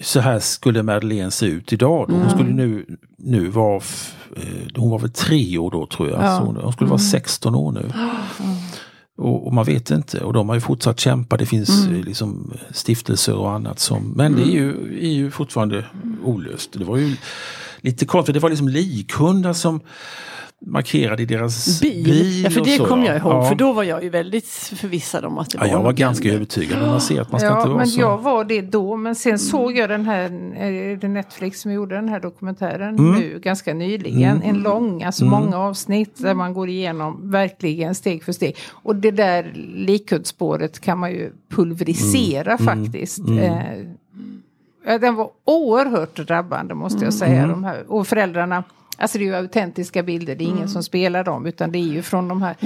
så 0.02 0.20
här 0.20 0.38
skulle 0.38 0.82
Madeleine 0.82 1.30
se 1.30 1.46
ut 1.46 1.72
idag. 1.72 2.08
Då. 2.08 2.14
Hon 2.14 2.22
mm. 2.22 2.30
skulle 2.30 2.52
nu, 2.52 2.86
nu 3.18 3.48
vara, 3.48 3.76
eh, 4.36 4.42
hon 4.76 4.90
var 4.90 4.98
väl 4.98 5.10
tre 5.10 5.58
år 5.58 5.70
då 5.70 5.86
tror 5.86 6.10
jag. 6.10 6.22
Ja. 6.22 6.38
Så 6.38 6.44
hon 6.44 6.72
skulle 6.72 6.90
vara 6.90 7.00
16 7.00 7.54
mm. 7.54 7.60
år 7.60 7.72
nu. 7.72 7.92
Och, 9.16 9.46
och, 9.46 9.54
man 9.54 9.64
vet 9.64 9.90
inte 9.90 10.20
och 10.20 10.32
de 10.32 10.48
har 10.48 10.56
ju 10.56 10.60
fortsatt 10.60 11.00
kämpa. 11.00 11.36
Det 11.36 11.46
finns 11.46 11.84
mm. 11.86 11.94
Eh, 11.94 12.04
liksom 12.04 12.52
stiftelser 12.70 13.34
och 13.34 13.50
annat 13.50 13.78
som, 13.78 14.12
men 14.16 14.36
det 14.36 14.42
är 14.42 14.52
ju, 14.52 14.98
är 15.00 15.12
ju 15.12 15.30
fortfarande 15.30 15.84
olöst. 16.24 16.72
Det 16.72 16.84
var 16.84 16.96
ju 16.96 17.16
lite 17.80 18.06
konstigt, 18.06 18.34
det 18.34 18.40
var 18.40 18.50
liksom 18.50 18.68
likhundar 18.68 19.52
som 19.52 19.80
markerad 20.66 21.20
i 21.20 21.24
deras 21.24 21.80
bil. 21.80 22.04
bil. 22.04 22.42
Ja, 22.44 22.50
för 22.50 22.60
det 22.64 22.78
kommer 22.78 23.06
jag 23.06 23.16
ihåg. 23.16 23.32
Ja. 23.32 23.44
För 23.48 23.54
då 23.54 23.72
var 23.72 23.82
jag 23.82 24.02
ju 24.02 24.08
väldigt 24.10 24.46
förvissad 24.48 25.24
om 25.24 25.38
att 25.38 25.50
det 25.50 25.58
Ja, 25.58 25.64
var 25.64 25.68
jag 25.70 25.82
var 25.82 25.92
ganska 25.92 26.28
övertygad 26.32 26.78
när 26.78 26.86
man 26.86 27.00
ser 27.00 27.20
att 27.20 27.32
man 27.32 27.40
ska 27.40 27.48
inte 27.48 27.60
Ja, 27.60 27.66
vara 27.66 27.76
men 27.76 27.86
så. 27.86 28.00
jag 28.00 28.18
var 28.22 28.44
det 28.44 28.60
då. 28.60 28.96
Men 28.96 29.14
sen 29.14 29.38
såg 29.38 29.76
jag 29.76 29.88
den 29.88 30.04
här, 30.06 30.24
eh, 31.02 31.08
Netflix 31.10 31.60
som 31.60 31.72
gjorde 31.72 31.94
den 31.94 32.08
här 32.08 32.20
dokumentären 32.20 32.98
Mm. 32.98 33.20
nu 33.20 33.40
ganska 33.42 33.74
nyligen. 33.74 34.42
En 34.42 34.56
lång, 34.56 35.02
alltså 35.02 35.24
Mm. 35.24 35.40
många 35.40 35.58
avsnitt 35.58 36.14
där 36.18 36.34
man 36.34 36.54
går 36.54 36.68
igenom 36.68 37.30
verkligen 37.30 37.94
steg 37.94 38.24
för 38.24 38.32
steg. 38.32 38.56
Och 38.70 38.96
det 38.96 39.10
där 39.10 39.52
likhetsspåret 39.74 40.80
kan 40.80 40.98
man 40.98 41.10
ju 41.10 41.32
pulverisera 41.54 42.52
Mm. 42.56 42.64
faktiskt. 42.84 43.18
Eh, 43.28 45.00
den 45.00 45.14
var 45.14 45.30
oerhört 45.44 46.16
drabbande 46.26 46.74
måste 46.74 47.04
jag 47.04 47.14
säga. 47.14 47.38
Mm. 47.38 47.50
De 47.50 47.64
här, 47.64 47.84
och 47.88 48.06
föräldrarna 48.06 48.64
Alltså 49.02 49.18
det 49.18 49.24
är 49.24 49.26
ju 49.26 49.34
autentiska 49.34 50.02
bilder, 50.02 50.34
det 50.36 50.44
är 50.44 50.46
ingen 50.46 50.56
Mm. 50.56 50.68
som 50.68 50.82
spelar 50.82 51.24
dem 51.24 51.46
utan 51.46 51.72
det 51.72 51.78
är 51.78 51.92
ju 51.92 52.02
från 52.02 52.28
de 52.28 52.42
här 52.42 52.56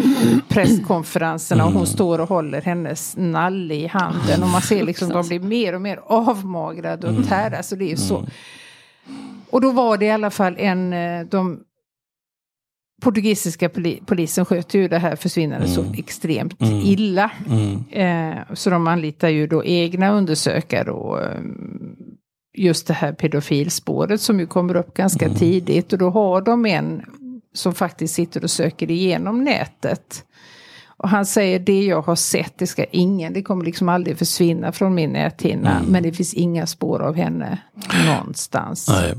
presskonferenserna 0.49 1.64
och 1.64 1.70
Mm. 1.70 1.79
hon 1.79 1.87
står 1.87 2.18
och 2.20 2.29
håller 2.29 2.61
hennes 2.62 3.14
nalle 3.16 3.75
i 3.75 3.87
handen 3.87 4.42
och 4.42 4.49
man 4.49 4.61
ser 4.62 4.85
liksom 4.85 5.09
de 5.09 5.29
blir 5.29 5.40
mer 5.40 5.75
och 5.75 5.81
mer 5.83 6.01
avmagrade 6.07 7.09
Mm. 7.09 7.20
och 7.20 7.29
tära. 7.29 7.62
Så 7.62 7.77
det 7.77 7.85
är 7.85 7.90
ju 7.90 7.96
så. 7.96 8.27
Och 9.51 9.61
då 9.61 9.70
var 9.70 9.96
det 9.99 10.05
i 10.07 10.11
alla 10.11 10.31
fall 10.31 10.57
en, 10.59 10.92
eh, 10.92 11.27
de 11.27 11.61
portugisiska 13.03 13.68
poli, 13.68 14.01
polisen 14.07 14.44
sköt 14.44 14.75
ju 14.75 14.88
det 14.88 14.99
här 14.99 15.16
försvinnandet 15.16 15.70
så 15.70 15.85
extremt 15.99 16.61
Mm. 16.62 16.75
illa. 16.75 17.31
Mm. 17.49 17.85
Eh, 17.90 18.38
så 18.55 18.70
de 18.70 18.87
anlitar 18.87 19.29
ju 19.29 19.46
då 19.46 19.64
egna 19.64 20.11
undersökare 20.12 20.90
och 20.90 21.22
eh, 21.22 21.40
just 22.57 22.87
det 22.87 22.95
här 22.95 23.12
pedofilspåret 23.12 24.21
som 24.21 24.40
ju 24.40 24.47
kommer 24.47 24.77
upp 24.77 24.95
ganska 24.95 25.25
Mm. 25.25 25.38
tidigt. 25.38 25.92
Och 25.92 25.99
då 25.99 26.11
har 26.11 26.40
de 26.40 26.66
en 26.66 27.03
som 27.55 27.75
faktiskt 27.75 28.14
sitter 28.14 28.45
och 28.45 28.51
söker 28.51 28.90
igenom 28.90 29.45
nätet. 29.45 30.25
Och 30.99 31.09
han 31.09 31.27
säger 31.27 31.59
det 31.59 31.85
jag 31.85 32.03
har 32.03 32.16
sett, 32.16 32.59
det 32.59 32.66
ska 32.66 32.85
ingen, 32.85 33.33
det 33.33 33.42
kommer 33.42 33.64
liksom 33.64 33.88
aldrig 33.88 34.19
försvinna 34.19 34.73
från 34.73 34.95
min 34.95 35.11
näthinna. 35.12 35.79
Mm. 35.79 35.92
Men 35.92 36.03
det 36.03 36.12
finns 36.12 36.35
inga 36.35 36.66
spår 36.66 37.03
av 37.03 37.14
henne 37.14 37.59
någonstans. 38.07 38.88
Nej. 38.88 39.14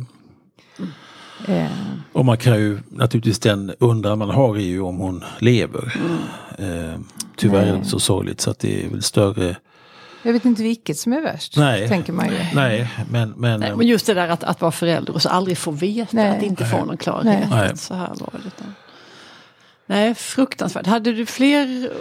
Eh, 1.48 1.66
Och 2.14 2.26
man 2.26 2.38
kan 2.38 2.58
ju 2.58 2.80
naturligtvis 2.90 3.40
den 3.40 3.74
undran 3.80 4.18
man 4.20 4.30
har 4.30 4.56
är 4.56 4.62
ju 4.62 4.82
om 4.82 4.98
hon 4.98 5.24
lever. 5.40 5.96
Mm. 6.58 6.92
Eh, 6.92 7.00
tyvärr 7.36 7.66
är 7.68 7.78
det 7.78 7.86
så 7.86 8.00
sorgligt 8.00 8.42
så 8.42 8.52
att 8.52 8.60
det 8.60 8.86
är 8.86 8.90
väl 8.90 9.04
större. 9.04 9.56
Jag 10.24 10.34
vet 10.34 10.46
inte 10.46 10.64
vilket 10.64 10.98
som 10.98 11.14
är 11.14 11.22
värst, 11.22 11.58
Nej. 11.58 11.88
tänker 11.88 12.14
man 12.14 12.30
ju. 12.30 12.38
Nej, 12.54 12.90
men, 13.10 13.30
men, 13.30 13.60
Nej, 13.60 13.76
men 13.76 13.88
just 13.88 14.06
det 14.06 14.14
där 14.14 14.28
att, 14.28 14.44
att 14.44 14.62
vara 14.62 14.72
förälder 14.72 15.14
och 15.14 15.22
så 15.22 15.30
aldrig 15.30 15.58
få 15.58 15.72
veta, 15.72 16.10
Nej. 16.12 16.38
att 16.38 16.44
inte 16.44 16.66
få 16.66 16.86
någon 16.86 16.98
klarhet. 16.98 17.50
Nej. 17.50 17.78
Så 17.78 17.94
här 17.94 18.08
var 18.08 18.30
det. 18.34 18.66
Nej, 19.86 20.16
fruktansvärt. 20.16 20.86
Hade 20.86 21.12
du 21.14 21.26
fler? 21.26 21.92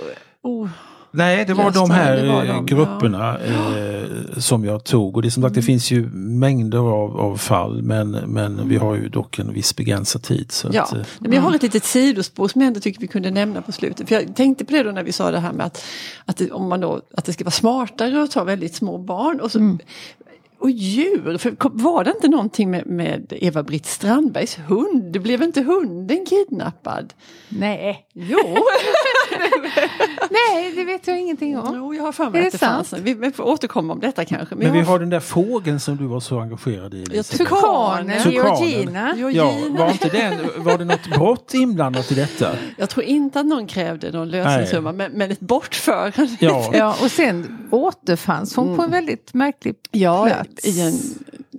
Oh, 0.42 0.68
Nej, 1.16 1.44
det 1.44 1.54
var 1.54 1.64
Just 1.64 1.76
de 1.76 1.90
här 1.90 2.16
det 2.16 2.28
var 2.28 2.44
eh, 2.44 2.54
de, 2.54 2.66
grupperna 2.66 3.38
eh, 3.38 4.38
som 4.38 4.64
jag 4.64 4.84
tog. 4.84 5.16
Och 5.16 5.22
det 5.22 5.28
är 5.28 5.30
som 5.30 5.42
sagt, 5.42 5.54
det 5.54 5.62
finns 5.62 5.90
ju 5.90 6.08
mängder 6.12 6.78
av, 6.78 7.20
av 7.20 7.36
fall 7.36 7.82
men, 7.82 8.10
men 8.10 8.68
vi 8.68 8.76
har 8.76 8.94
ju 8.94 9.08
dock 9.08 9.38
en 9.38 9.52
viss 9.52 9.76
begränsad 9.76 10.22
tid. 10.22 10.52
Så 10.52 10.68
ja. 10.72 10.82
att, 10.82 10.92
eh, 10.92 11.00
Men 11.18 11.32
jag 11.32 11.42
har 11.42 11.54
ett 11.54 11.62
litet 11.62 11.84
sidospår 11.84 12.48
som 12.48 12.60
jag 12.60 12.66
ändå 12.66 12.80
tycker 12.80 13.00
vi 13.00 13.06
kunde 13.06 13.30
nämna 13.30 13.62
på 13.62 13.72
slutet. 13.72 14.08
För 14.08 14.14
jag 14.14 14.36
tänkte 14.36 14.64
på 14.64 14.72
det 14.72 14.82
då 14.82 14.90
när 14.90 15.02
vi 15.02 15.12
sa 15.12 15.30
det 15.30 15.40
här 15.40 15.52
med 15.52 15.66
att, 15.66 15.84
att, 16.24 16.36
det, 16.36 16.50
om 16.50 16.68
man 16.68 16.80
då, 16.80 17.00
att 17.16 17.24
det 17.24 17.32
ska 17.32 17.44
vara 17.44 17.50
smartare 17.50 18.22
att 18.22 18.30
ta 18.30 18.44
väldigt 18.44 18.74
små 18.74 18.98
barn. 18.98 19.40
Och, 19.40 19.52
så, 19.52 19.78
och 20.58 20.70
djur, 20.70 21.38
för 21.38 21.56
var 21.60 22.04
det 22.04 22.10
inte 22.10 22.28
någonting 22.28 22.70
med, 22.70 22.86
med 22.86 23.32
Eva-Britt 23.36 23.86
Strandbergs 23.86 24.58
hund? 24.58 25.12
Det 25.12 25.18
blev 25.18 25.42
inte 25.42 25.62
hunden 25.62 26.26
kidnappad? 26.26 27.14
Nej. 27.48 28.06
Jo, 28.14 28.38
Nej, 30.30 30.72
det 30.76 30.84
vet 30.84 31.06
jag 31.06 31.20
ingenting 31.20 31.58
om. 31.58 31.74
jo 31.76 31.94
jag 31.94 32.02
har 32.02 32.12
för 32.12 32.24
Är 32.24 32.30
mig 32.30 32.40
det 32.40 32.46
att 32.46 32.52
det 32.52 32.58
fanns. 32.58 32.92
Vi, 32.92 33.14
vi 33.14 33.30
får 33.32 33.44
återkomma 33.44 33.92
om 33.92 34.00
detta 34.00 34.24
kanske. 34.24 34.54
men 34.54 34.72
vi 34.72 34.78
jag 34.78 34.86
har 34.86 34.98
den 34.98 35.10
där 35.10 35.20
fågeln 35.20 35.80
som 35.80 35.96
du 35.96 36.06
var 36.06 36.20
så 36.20 36.40
engagerad 36.40 36.94
i. 36.94 37.02
Elisabeth. 37.02 37.54
Tukanen. 37.54 38.32
Georgina. 38.32 39.14
Ja, 39.32 39.52
var, 39.78 39.90
inte 39.90 40.08
den, 40.08 40.34
var 40.64 40.78
det 40.78 40.84
något 40.84 41.06
brott 41.06 41.54
inblandat 41.54 42.12
i 42.12 42.14
detta? 42.14 42.56
Jag 42.78 42.90
tror 42.90 43.04
inte 43.06 43.40
att 43.40 43.46
någon 43.46 43.66
krävde 43.66 44.12
någon 44.12 44.28
lösensumma 44.28 44.92
men, 44.92 45.12
men 45.12 45.30
ett 45.30 45.40
bortförande. 45.40 46.36
Ja, 46.40 46.70
Ja, 46.74 46.96
och 47.02 47.10
sen 47.10 47.58
återfanns 47.70 48.56
hon 48.56 48.76
på 48.76 48.82
en 48.82 48.90
väldigt 48.90 49.34
märklig 49.34 49.74
Ja, 49.90 50.26
plats. 50.26 50.64
i, 50.66 50.80
en, 50.80 50.94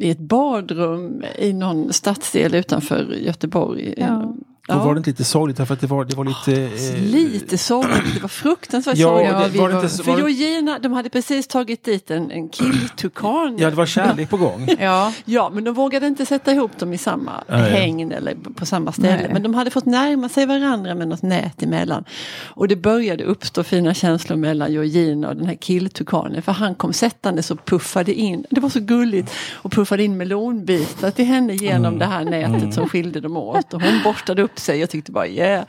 i 0.04 0.10
ett 0.10 0.20
badrum 0.20 1.24
i 1.38 1.54
någon 1.54 1.94
stadsdel 1.94 2.56
utanför 2.56 3.04
Göteborg. 3.20 3.94
Ja. 3.98 4.34
Och 4.67 4.75
var 4.86 4.93
det 4.93 4.97
inte 4.97 5.10
lite 5.10 5.23
sorgligt 5.23 5.58
därför 5.58 5.73
att 5.73 5.82
det 5.82 5.88
var, 5.88 6.06
det 6.06 6.15
var 6.15 6.25
lite... 6.25 6.63
eh, 6.63 7.01
Lite 7.03 7.58
sorgligt, 7.58 8.13
det 8.15 8.21
var 8.21 8.27
fruktansvärt 8.30 8.97
Ja, 8.97 9.08
sorgligt. 9.08 9.32
det- 9.38 9.49
vi 9.49 9.60
var 9.60 9.69
det 9.69 9.75
var- 9.75 9.84
inte 9.84 10.03
För 10.03 10.17
Georgina, 10.17 10.80
de 10.80 10.93
hade 10.93 11.10
precis 11.10 11.47
tagit 11.47 11.84
dit 11.84 12.12
en, 12.12 12.32
en 12.32 12.49
killtukan. 12.49 13.56
Ja, 13.60 13.69
det 13.69 13.75
var 13.75 13.86
kärlek 13.86 14.30
på 14.30 14.38
gång. 14.38 14.67
Ja, 14.80 15.13
Ja, 15.25 15.49
men 15.53 15.63
de 15.63 15.73
vågade 15.73 16.08
inte 16.08 16.25
sätta 16.25 16.51
ihop 16.53 16.80
dem 16.80 16.93
i 16.93 16.97
samma 16.97 17.32
Nej. 17.49 17.71
hägn 17.71 18.12
eller 18.12 18.36
på 18.56 18.65
samma 18.65 18.91
ställe. 18.91 19.15
Nej. 19.17 19.30
Men 19.34 19.43
de 19.43 19.53
hade 19.53 19.69
fått 19.69 19.86
närma 19.86 20.30
sig 20.30 20.45
varandra 20.45 20.95
med 20.95 21.08
något 21.08 21.21
nät 21.21 21.63
emellan. 21.63 22.03
Och 22.45 22.67
det 22.67 22.75
började 22.75 23.23
uppstå 23.23 23.63
fina 23.63 23.93
känslor 23.93 24.38
mellan 24.38 24.71
Georgina 24.73 25.30
och 25.30 25.36
den 25.36 25.45
här 25.45 25.56
killtukanen. 25.56 26.41
För 26.41 26.51
han 26.51 26.75
kom 26.75 26.93
sättande 26.93 27.41
och 27.51 27.65
puffade 27.65 28.13
in, 28.13 28.45
det 28.49 28.62
var 28.62 28.69
så 28.69 28.80
gulligt, 28.80 29.34
och 29.53 29.71
puffade 29.71 30.03
in 30.03 30.17
melonbitar 30.17 31.12
till 31.12 31.25
henne 31.25 31.53
genom 31.56 31.86
Mm. 31.86 31.99
det 31.99 32.06
här 32.06 32.23
nätet 32.25 32.73
som 32.73 32.89
skilde 32.89 33.19
dem 33.21 33.38
åt. 33.38 33.73
Och 33.73 33.82
hon 33.82 34.03
borstade 34.03 34.41
upp 34.41 34.57
sig 34.60 34.84
och 34.84 34.89
tyckte 34.89 35.12
bara 35.12 35.28
yeah, 35.28 35.63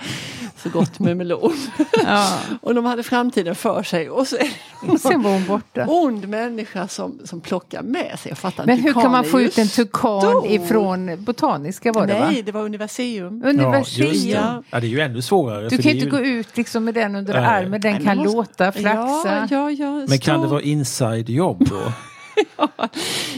så 0.62 0.68
gott 0.68 0.98
med 0.98 1.16
melon. 1.16 1.56
ja. 2.04 2.38
och 2.60 2.74
de 2.74 2.84
hade 2.84 3.02
framtiden 3.02 3.54
för 3.54 3.82
sig. 3.82 4.10
Och 4.10 4.26
så 4.26 4.36
är 4.36 4.50
det 4.92 4.98
sen 4.98 5.22
var 5.22 5.30
hon 5.32 5.46
borta. 5.46 5.84
ond 5.88 6.28
människa 6.28 6.88
som, 6.88 7.18
som 7.24 7.40
plockar 7.40 7.82
med 7.82 8.18
sig. 8.18 8.28
Jag 8.30 8.38
fattar 8.38 8.66
Men 8.66 8.78
hur 8.78 8.92
kan 8.92 9.10
man 9.12 9.24
få 9.24 9.40
ut 9.40 9.58
en 9.58 9.68
tukan 9.68 10.20
stor. 10.20 10.46
ifrån 10.46 11.24
Botaniska 11.24 11.92
var 11.92 12.06
det 12.06 12.14
va? 12.14 12.28
Nej, 12.30 12.42
det 12.42 12.52
var 12.52 12.64
Universium. 12.64 13.42
Ja. 13.44 13.50
Universium. 13.50 14.62
Ja, 14.70 14.80
det 14.80 14.86
är 14.86 14.90
ju 14.90 15.00
ännu 15.00 15.22
svårare. 15.22 15.68
Du 15.68 15.76
för 15.76 15.82
kan 15.82 15.92
inte 15.92 16.04
ju- 16.04 16.10
gå 16.10 16.18
ut 16.20 16.56
liksom 16.56 16.84
med 16.84 16.94
den 16.94 17.16
under 17.16 17.34
Nej. 17.34 17.44
armen, 17.44 17.80
den 17.80 18.04
kan 18.04 18.16
måste- 18.16 18.36
låta, 18.36 18.72
flaxa. 18.72 19.46
Ja, 19.50 19.70
ja, 19.70 19.70
ja, 19.70 20.04
Men 20.08 20.18
kan 20.18 20.40
det 20.40 20.46
vara 20.46 20.62
inside 20.62 21.28
jobb 21.30 21.68
då? 21.70 21.92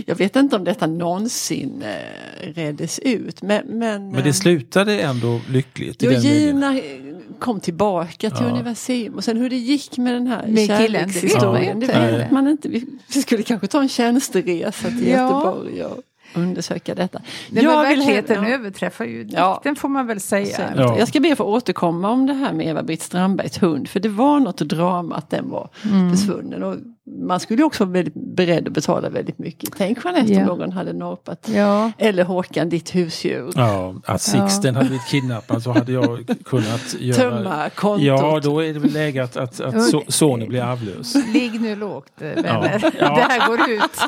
Jag 0.07 0.15
vet 0.17 0.37
inte 0.37 0.57
om 0.57 0.65
detta 0.65 0.87
någonsin 0.87 1.83
eh, 1.83 2.53
reddes 2.53 2.99
ut. 2.99 3.43
Men, 3.43 3.67
men, 3.67 4.11
Men 4.13 4.25
det 4.25 4.33
slutade 4.33 5.01
ändå 5.01 5.41
lyckligt. 5.49 6.03
i 6.03 6.07
den 6.07 6.23
meningen. 6.23 6.63
Eh, 6.63 7.39
kom 7.39 7.61
tillbaka 7.61 8.31
till 8.31 8.47
Ja. 8.47 8.51
Universium 8.51 9.15
och 9.15 9.25
sen 9.25 9.37
hur 9.37 9.51
det 9.51 9.57
gick 9.57 9.99
med 9.99 10.15
den 10.15 10.27
här 10.27 10.47
Med 10.47 10.57
killen, 10.57 10.77
det 10.79 10.79
vet 10.79 10.93
kärlekshistorien, 10.93 11.81
det 11.81 11.87
inte. 11.87 12.11
vet 12.17 12.31
man 12.31 12.49
inte. 12.49 12.69
Vi, 12.69 12.87
skulle 13.23 13.43
kanske 13.43 13.67
ta 13.67 13.81
en 13.83 13.89
tjänsteresa 13.89 14.89
till 14.89 15.07
Ja. 15.09 15.17
Göteborg 15.23 15.85
och 15.85 15.99
undersöka 16.35 16.95
detta. 16.95 17.19
Nej, 17.19 17.29
men 17.49 17.65
Jag 17.65 17.89
vill 17.89 17.99
verkligheten 17.99 18.45
ja. 18.45 18.51
överträffar 18.51 19.05
ju 19.05 19.27
Ja. 19.31 19.55
dikten 19.55 19.77
får 19.77 19.89
man 19.89 20.07
väl 20.07 20.21
säga. 20.21 20.73
Ja. 20.77 20.99
Jag 20.99 21.09
ska 21.09 21.21
be 21.21 21.33
att 21.33 21.39
få 21.39 21.45
återkomma 21.45 22.11
om 22.11 22.27
det 22.27 22.33
här 22.35 22.53
med 22.53 22.67
Eva-Britt 22.67 23.03
Strandbergs 23.03 23.63
hund. 23.63 23.89
För 23.89 24.01
det 24.01 24.09
var 24.09 24.41
något 24.41 24.59
drama 24.59 25.15
att 25.17 25.31
den 25.31 25.51
var 25.51 25.69
Mm. 25.85 26.17
försvunnen. 26.17 26.63
Och 26.63 26.77
man 27.07 27.41
skulle 27.41 27.63
också 27.65 27.85
vara 27.85 27.93
väldigt 27.93 28.15
beredd 28.15 28.67
att 28.67 28.73
betala 28.75 29.09
väldigt 29.09 29.39
mycket. 29.39 29.71
Tänk 29.77 30.05
Jeanette 30.05 30.33
Ja. 30.33 30.41
om 30.41 30.59
någon 30.59 30.73
hade 30.73 30.93
norpat. 30.93 31.49
Ja. 31.55 31.93
Eller 31.99 32.25
Håkan, 32.25 32.69
ditt 32.69 32.95
husdjur. 32.95 33.53
Ja, 33.57 33.95
att 34.07 34.23
Sixten 34.23 34.75
hade 34.77 34.89
blivit 34.89 35.07
kidnappad 35.07 35.63
så 35.63 35.73
hade 35.73 35.93
jag 35.93 36.29
kunnat 36.45 36.95
göra... 37.01 37.17
Tömma 37.31 37.71
kontot. 37.71 38.05
Ja, 38.07 38.41
då 38.43 38.61
är 38.65 38.73
det 38.75 38.79
väl 38.81 38.93
läge 38.93 39.23
att, 39.25 39.37
att, 39.37 39.61
att 39.61 39.85
so 39.85 40.03
sonen 40.09 40.49
blir 40.49 40.63
arvlös. 40.63 41.15
Ligg 41.35 41.61
nu 41.61 41.77
lågt 41.77 42.13
eh, 42.23 42.29
vänner. 42.29 42.81
Ja. 42.83 42.91
Ja. 42.99 43.15
Det 43.17 43.23
här 43.23 43.47
går 43.49 43.71
ut. 43.71 44.01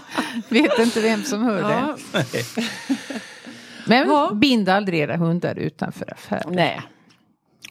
Vet 0.48 0.78
inte 0.78 1.00
vem 1.00 1.22
som 1.22 1.42
hör 1.42 1.62
det. 1.62 1.94
Ja, 2.12 2.22
Men 3.86 4.08
Ja. 4.08 4.30
bind 4.34 4.68
aldrig 4.68 5.00
era 5.00 5.16
hundar 5.16 5.54
utanför 5.58 6.12
affären. 6.12 6.52
nej. 6.54 6.80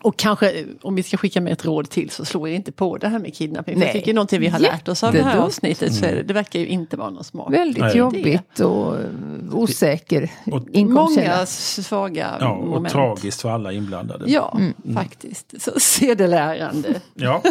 Och 0.03 0.17
kanske 0.17 0.65
om 0.81 0.95
vi 0.95 1.03
ska 1.03 1.17
skicka 1.17 1.41
med 1.41 1.53
ett 1.53 1.65
råd 1.65 1.89
till 1.89 2.09
så 2.09 2.25
slå 2.25 2.47
er 2.47 2.53
inte 2.53 2.71
på 2.71 2.97
det 2.97 3.07
här 3.07 3.19
med 3.19 3.35
kidnappning. 3.35 3.75
För 3.75 3.79
Nej. 3.79 3.87
jag 3.87 3.93
tycker 3.93 4.13
någonting 4.13 4.39
vi 4.39 4.47
har 4.47 4.59
lärt 4.59 4.87
oss 4.87 5.03
av 5.03 5.13
det 5.13 5.23
här 5.23 5.37
avsnittet 5.37 5.93
så 5.95 6.05
är 6.05 6.15
det, 6.15 6.23
det 6.23 6.33
verkar 6.33 6.59
ju 6.59 6.67
inte 6.67 6.97
vara 6.97 7.09
någon 7.09 7.23
smart. 7.23 7.53
Väldigt 7.53 7.83
Nej. 7.83 7.97
jobbigt 7.97 8.59
och 8.59 8.95
eh, 8.99 9.05
osäker 9.51 10.31
Och- 10.45 10.67
inkomstkälla. 10.71 11.35
Många 11.35 11.45
svaga 11.45 12.37
Ja, 12.39 12.49
och 12.51 12.67
moment. 12.67 12.93
tragiskt 12.93 13.41
för 13.41 13.49
alla 13.49 13.71
inblandade. 13.73 14.25
Ja, 14.27 14.57
Mm. 14.59 14.95
faktiskt. 14.95 15.61
Så 15.61 15.79
sedelärande. 15.79 17.01
Ja. 17.13 17.41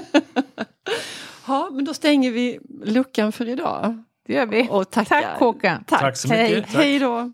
Ja, 1.46 1.68
men 1.72 1.84
då 1.84 1.94
stänger 1.94 2.30
vi 2.30 2.58
luckan 2.84 3.32
för 3.32 3.48
idag. 3.48 4.02
Det 4.26 4.32
gör 4.34 4.46
vi. 4.46 4.68
Och 4.70 4.90
tackar. 4.90 5.22
Tack 5.22 5.38
Håkan. 5.38 5.84
Tack, 5.86 6.00
Tack 6.00 6.16
så 6.16 6.28
mycket. 6.28 6.40
Hej, 6.50 6.62
Tack. 6.62 6.74
hej 6.74 6.98
då. 6.98 7.30